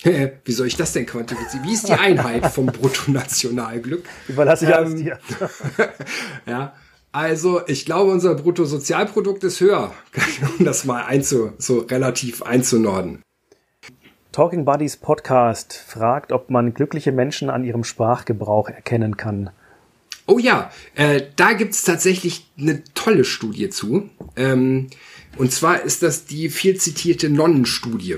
[0.46, 1.66] Wie soll ich das denn quantifizieren?
[1.66, 4.04] Wie ist die Einheit vom Bruttonationalglück?
[4.28, 5.18] Überlasse ich ähm, alles dir.
[6.46, 6.74] ja,
[7.14, 9.94] also, ich glaube, unser Bruttosozialprodukt ist höher,
[10.58, 13.22] um das mal einzu, so relativ einzunorden.
[14.32, 19.52] Talking Buddies Podcast fragt, ob man glückliche Menschen an ihrem Sprachgebrauch erkennen kann.
[20.26, 24.10] Oh ja, äh, da gibt's tatsächlich eine tolle Studie zu.
[24.36, 24.90] Ähm,
[25.38, 28.18] und zwar ist das die viel zitierte Nonnenstudie.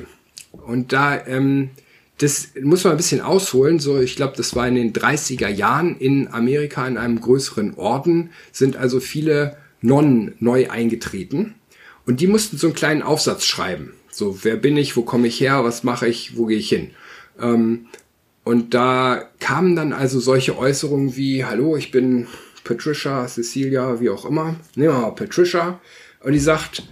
[0.51, 1.71] Und da ähm,
[2.17, 3.79] das muss man ein bisschen ausholen.
[3.79, 8.29] So, ich glaube, das war in den 30er Jahren in Amerika in einem größeren Orden,
[8.51, 11.55] sind also viele Nonnen neu eingetreten.
[12.05, 13.93] Und die mussten so einen kleinen Aufsatz schreiben.
[14.09, 16.91] So, wer bin ich, wo komme ich her, was mache ich, wo gehe ich hin?
[17.39, 17.87] Ähm,
[18.43, 22.27] und da kamen dann also solche Äußerungen wie, hallo, ich bin
[22.63, 24.55] Patricia, Cecilia, wie auch immer.
[24.75, 25.79] Nehmen wir mal Patricia.
[26.21, 26.83] Und die sagt,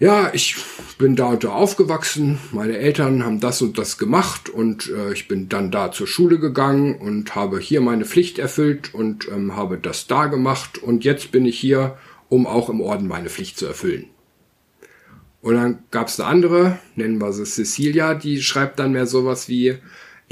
[0.00, 0.56] ja, ich
[0.96, 5.28] bin da und da aufgewachsen, meine Eltern haben das und das gemacht und äh, ich
[5.28, 9.76] bin dann da zur Schule gegangen und habe hier meine Pflicht erfüllt und ähm, habe
[9.76, 11.98] das da gemacht und jetzt bin ich hier,
[12.30, 14.06] um auch im Orden meine Pflicht zu erfüllen.
[15.42, 19.50] Und dann gab es eine andere, nennen wir sie Cecilia, die schreibt dann mehr sowas
[19.50, 19.78] wie,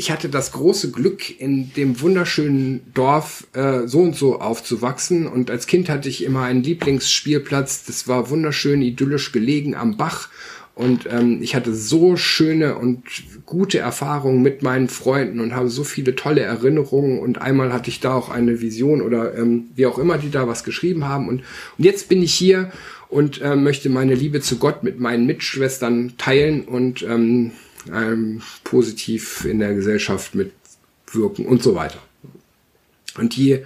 [0.01, 5.27] ich hatte das große Glück, in dem wunderschönen Dorf äh, so und so aufzuwachsen.
[5.27, 7.85] Und als Kind hatte ich immer einen Lieblingsspielplatz.
[7.85, 10.29] Das war wunderschön idyllisch gelegen am Bach.
[10.77, 13.03] Und ähm, ich hatte so schöne und
[13.45, 17.19] gute Erfahrungen mit meinen Freunden und habe so viele tolle Erinnerungen.
[17.19, 20.47] Und einmal hatte ich da auch eine Vision oder ähm, wie auch immer, die da
[20.47, 21.29] was geschrieben haben.
[21.29, 21.43] Und,
[21.77, 22.71] und jetzt bin ich hier
[23.09, 27.51] und äh, möchte meine Liebe zu Gott mit meinen Mitschwestern teilen und ähm,
[27.95, 31.99] ähm, positiv in der Gesellschaft mitwirken und so weiter.
[33.17, 33.59] Und die,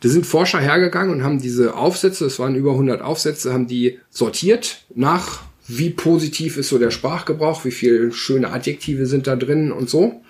[0.00, 3.98] da sind Forscher hergegangen und haben diese Aufsätze, es waren über 100 Aufsätze, haben die
[4.10, 9.70] sortiert nach, wie positiv ist so der Sprachgebrauch, wie viele schöne Adjektive sind da drin
[9.70, 10.22] und so.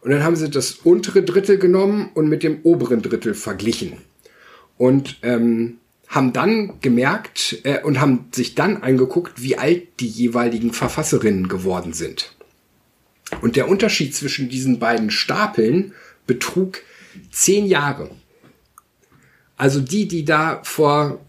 [0.00, 3.98] Und dann haben sie das untere Drittel genommen und mit dem oberen Drittel verglichen.
[4.78, 5.76] Und ähm,
[6.08, 11.92] haben dann gemerkt äh, und haben sich dann angeguckt, wie alt die jeweiligen Verfasserinnen geworden
[11.92, 12.34] sind.
[13.40, 15.94] Und der Unterschied zwischen diesen beiden Stapeln
[16.26, 16.78] betrug
[17.30, 18.10] zehn Jahre.
[19.56, 21.20] Also die, die da vor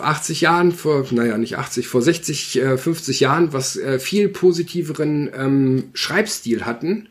[0.00, 5.30] 80 Jahren, vor, naja, nicht 80, vor 60, 50 äh, Jahren was äh, viel positiveren
[5.34, 7.08] ähm, Schreibstil hatten,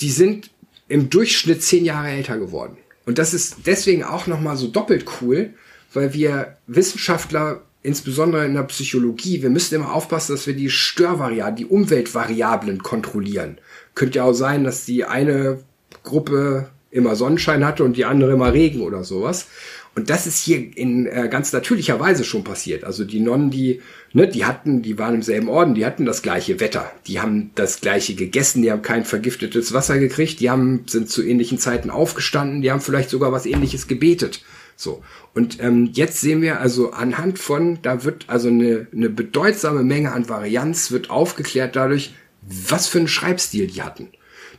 [0.00, 0.50] die sind
[0.88, 2.76] im Durchschnitt zehn Jahre älter geworden.
[3.06, 5.54] Und das ist deswegen auch nochmal so doppelt cool,
[5.92, 11.56] weil wir Wissenschaftler insbesondere in der Psychologie, wir müssen immer aufpassen, dass wir die Störvariablen,
[11.56, 13.58] die Umweltvariablen kontrollieren.
[13.94, 15.60] Könnte ja auch sein, dass die eine
[16.02, 19.46] Gruppe immer Sonnenschein hatte und die andere immer Regen oder sowas.
[19.94, 22.84] Und das ist hier in äh, ganz natürlicher Weise schon passiert.
[22.84, 23.80] Also die Nonnen, die,
[24.12, 27.50] ne, die hatten, die waren im selben Orden, die hatten das gleiche Wetter, die haben
[27.54, 31.88] das gleiche gegessen, die haben kein vergiftetes Wasser gekriegt, die haben, sind zu ähnlichen Zeiten
[31.88, 34.42] aufgestanden, die haben vielleicht sogar was ähnliches gebetet.
[34.76, 35.02] So.
[35.34, 40.12] Und ähm, jetzt sehen wir also anhand von, da wird also eine, eine bedeutsame Menge
[40.12, 44.08] an Varianz wird aufgeklärt dadurch, was für einen Schreibstil die hatten.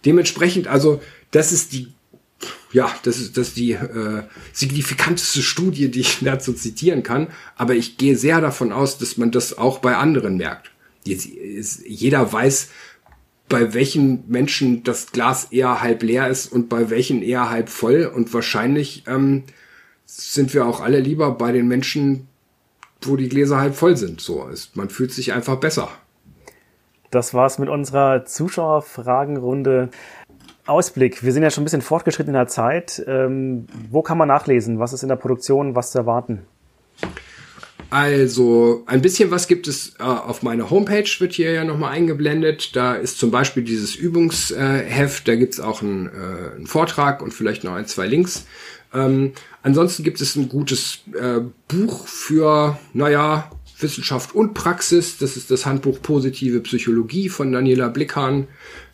[0.06, 1.02] Dementsprechend, also,
[1.32, 1.94] das ist die,
[2.72, 7.28] ja, das ist, das ist die äh, signifikanteste Studie, die ich dazu zitieren kann.
[7.56, 10.72] Aber ich gehe sehr davon aus, dass man das auch bei anderen merkt.
[11.06, 12.70] Jetzt ist, jeder weiß,
[13.50, 18.12] bei welchen Menschen das Glas eher halb leer ist und bei welchen eher halb voll.
[18.14, 19.44] Und wahrscheinlich ähm,
[20.08, 22.28] sind wir auch alle lieber bei den Menschen,
[23.02, 24.22] wo die Gläser halb voll sind.
[24.22, 25.90] So ist, man fühlt sich einfach besser.
[27.12, 29.90] Das war's mit unserer Zuschauerfragenrunde.
[30.66, 31.24] Ausblick.
[31.24, 33.02] Wir sind ja schon ein bisschen fortgeschritten in der Zeit.
[33.08, 34.80] Ähm, wo kann man nachlesen?
[34.80, 35.76] Was ist in der Produktion?
[35.76, 36.46] Was zu erwarten?
[37.90, 42.76] Also ein bisschen was gibt es äh, auf meiner Homepage, wird hier ja nochmal eingeblendet.
[42.76, 47.64] Da ist zum Beispiel dieses Übungsheft, da gibt's auch einen, äh, einen Vortrag und vielleicht
[47.64, 48.46] noch ein, zwei Links.
[48.94, 49.34] Ähm,
[49.64, 55.18] ansonsten gibt es ein gutes äh, Buch für, naja, Wissenschaft und Praxis.
[55.18, 58.48] Das ist das Handbuch Positive Psychologie von Daniela Blickhahn.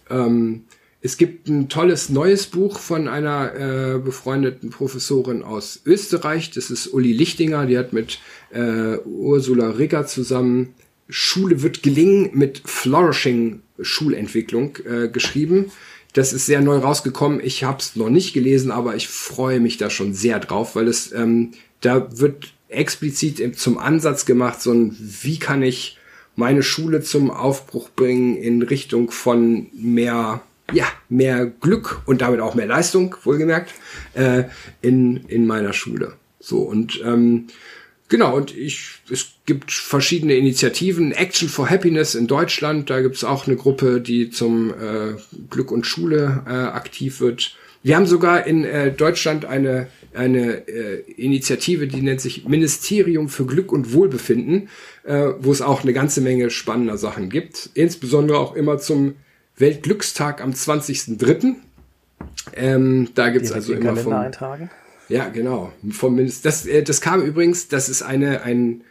[0.10, 0.64] Ähm,
[1.02, 6.52] es gibt ein tolles neues Buch von einer äh, befreundeten Professorin aus Österreich.
[6.52, 7.66] Das ist Uli Lichtinger.
[7.66, 8.20] Die hat mit
[8.52, 10.74] äh, Ursula Rigger zusammen
[11.10, 15.72] Schule wird gelingen mit Flourishing Schulentwicklung äh, geschrieben.
[16.14, 17.42] Das ist sehr neu rausgekommen.
[17.44, 20.88] Ich habe es noch nicht gelesen, aber ich freue mich da schon sehr drauf, weil
[20.88, 21.52] es ähm,
[21.82, 25.98] da wird explizit zum Ansatz gemacht, so ein wie kann ich
[26.36, 30.42] meine Schule zum Aufbruch bringen in Richtung von mehr
[30.72, 33.74] ja mehr Glück und damit auch mehr Leistung wohlgemerkt
[34.14, 34.46] äh,
[34.82, 36.14] in in meiner Schule.
[36.40, 37.48] So und ähm,
[38.14, 41.14] Genau, und ich, es gibt verschiedene Initiativen.
[41.14, 45.16] Action for Happiness in Deutschland, da gibt es auch eine Gruppe, die zum äh,
[45.50, 47.56] Glück und Schule äh, aktiv wird.
[47.82, 53.48] Wir haben sogar in äh, Deutschland eine, eine äh, Initiative, die nennt sich Ministerium für
[53.48, 54.70] Glück und Wohlbefinden,
[55.06, 57.72] äh, wo es auch eine ganze Menge spannender Sachen gibt.
[57.74, 59.16] Insbesondere auch immer zum
[59.58, 61.56] Weltglückstag am 20.03.
[62.56, 64.70] Ähm, da gibt's also immer vom, eintragen.
[65.10, 65.72] Ja, genau.
[65.92, 68.84] Vom das, äh, das kam übrigens, das ist eine, ein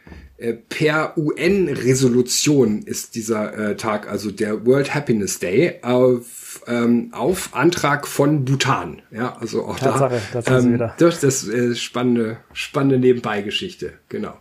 [0.43, 7.55] äh, per UN-Resolution ist dieser äh, Tag, also der World Happiness Day, auf, ähm, auf
[7.55, 9.03] Antrag von Bhutan.
[9.13, 10.43] Ja, also auch Tatsache, da.
[10.43, 14.37] Das ähm, das, das äh, spannende, spannende Nebenbeigeschichte, genau.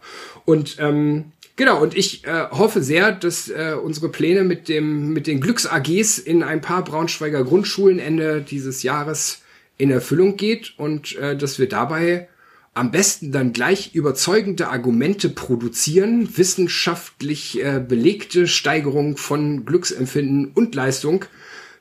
[0.45, 1.25] Und ähm,
[1.57, 6.17] Genau, und ich äh, hoffe sehr, dass äh, unsere Pläne mit dem mit den Glücks-AGs
[6.17, 9.41] in ein paar Braunschweiger Grundschulen Ende dieses Jahres
[9.77, 12.27] in Erfüllung geht und äh, dass wir dabei
[12.73, 21.25] am besten dann gleich überzeugende Argumente produzieren, wissenschaftlich äh, belegte Steigerung von Glücksempfinden und Leistung,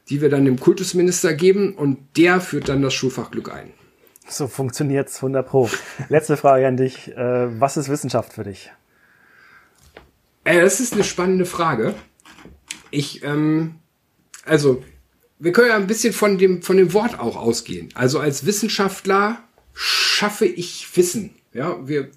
[0.09, 3.72] die wir dann dem Kultusminister geben und der führt dann das Schulfach Glück ein.
[4.26, 5.68] So funktioniert's 100 pro.
[6.09, 7.09] Letzte Frage an dich.
[7.16, 8.72] Äh, was ist Wissenschaft für dich?
[10.45, 11.95] Äh, das ist eine spannende Frage.
[12.91, 13.76] Ich, ähm,
[14.45, 14.82] also,
[15.41, 17.88] wir können ja ein bisschen von dem, von dem Wort auch ausgehen.
[17.95, 19.38] Also als Wissenschaftler
[19.72, 21.30] schaffe ich Wissen.
[21.53, 22.09] Ja, wir,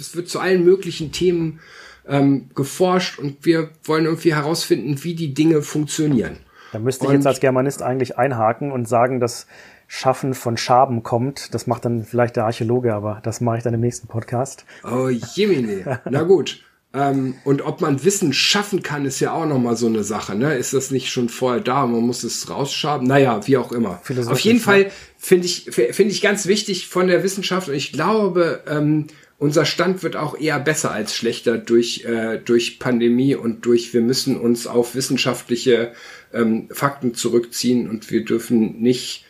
[0.00, 1.60] es wird zu allen möglichen Themen
[2.06, 6.38] ähm, geforscht und wir wollen irgendwie herausfinden, wie die Dinge funktionieren.
[6.72, 9.46] Da müsste ich und, jetzt als Germanist eigentlich einhaken und sagen, dass
[9.86, 11.54] Schaffen von Schaben kommt.
[11.54, 14.64] Das macht dann vielleicht der Archäologe, aber das mache ich dann im nächsten Podcast.
[14.84, 16.00] Oh, Jemine.
[16.04, 16.62] Na gut.
[16.94, 20.34] Ähm, und ob man Wissen schaffen kann, ist ja auch nochmal so eine Sache.
[20.34, 20.54] Ne?
[20.54, 21.86] Ist das nicht schon vorher da?
[21.86, 23.06] Man muss es rausschaben?
[23.06, 24.00] Naja, wie auch immer.
[24.26, 28.62] Auf jeden Fall finde ich, finde ich ganz wichtig von der Wissenschaft und ich glaube,
[28.66, 33.94] ähm, unser Stand wird auch eher besser als schlechter durch, äh, durch Pandemie und durch,
[33.94, 35.92] wir müssen uns auf wissenschaftliche
[36.32, 39.24] ähm, Fakten zurückziehen und wir dürfen nicht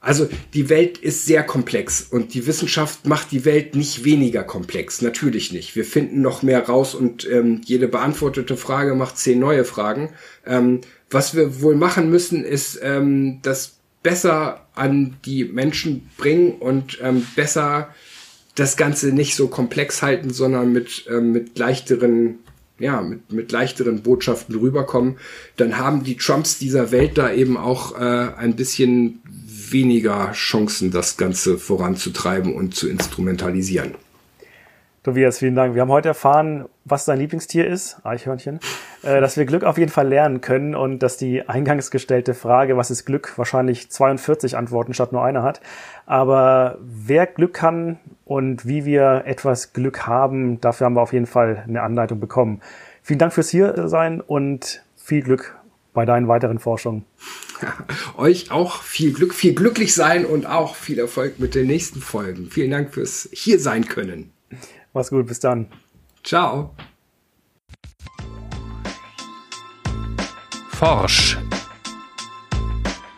[0.00, 5.02] also die Welt ist sehr komplex und die Wissenschaft macht die Welt nicht weniger komplex.
[5.02, 5.76] Natürlich nicht.
[5.76, 10.10] Wir finden noch mehr raus und ähm, jede beantwortete Frage macht zehn neue Fragen.
[10.46, 10.80] Ähm,
[11.10, 17.26] was wir wohl machen müssen, ist ähm, das besser an die Menschen bringen und ähm,
[17.36, 17.94] besser
[18.54, 22.38] das Ganze nicht so komplex halten, sondern mit, ähm, mit leichteren
[22.80, 25.18] ja, mit, mit leichteren Botschaften rüberkommen,
[25.56, 29.20] dann haben die Trumps dieser Welt da eben auch äh, ein bisschen
[29.72, 33.94] weniger Chancen, das Ganze voranzutreiben und zu instrumentalisieren.
[35.02, 35.74] Tobias, vielen Dank.
[35.74, 38.60] Wir haben heute erfahren, was dein Lieblingstier ist, Eichhörnchen,
[39.02, 42.76] äh, dass wir Glück auf jeden Fall lernen können und dass die eingangs gestellte Frage,
[42.76, 45.62] was ist Glück, wahrscheinlich 42 Antworten statt nur eine hat.
[46.04, 51.26] Aber wer Glück kann und wie wir etwas Glück haben, dafür haben wir auf jeden
[51.26, 52.60] Fall eine Anleitung bekommen.
[53.02, 55.56] Vielen Dank fürs hier sein und viel Glück
[55.94, 57.06] bei deinen weiteren Forschungen.
[58.16, 62.50] Euch auch viel Glück, viel glücklich sein und auch viel Erfolg mit den nächsten Folgen.
[62.50, 64.32] Vielen Dank fürs hier sein können.
[64.92, 65.68] Mach's gut, bis dann.
[66.24, 66.74] Ciao.
[70.70, 71.38] Forsch.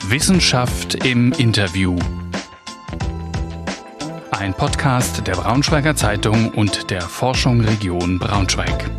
[0.09, 1.97] Wissenschaft im Interview.
[4.31, 8.91] Ein Podcast der Braunschweiger Zeitung und der Forschung Region Braunschweig.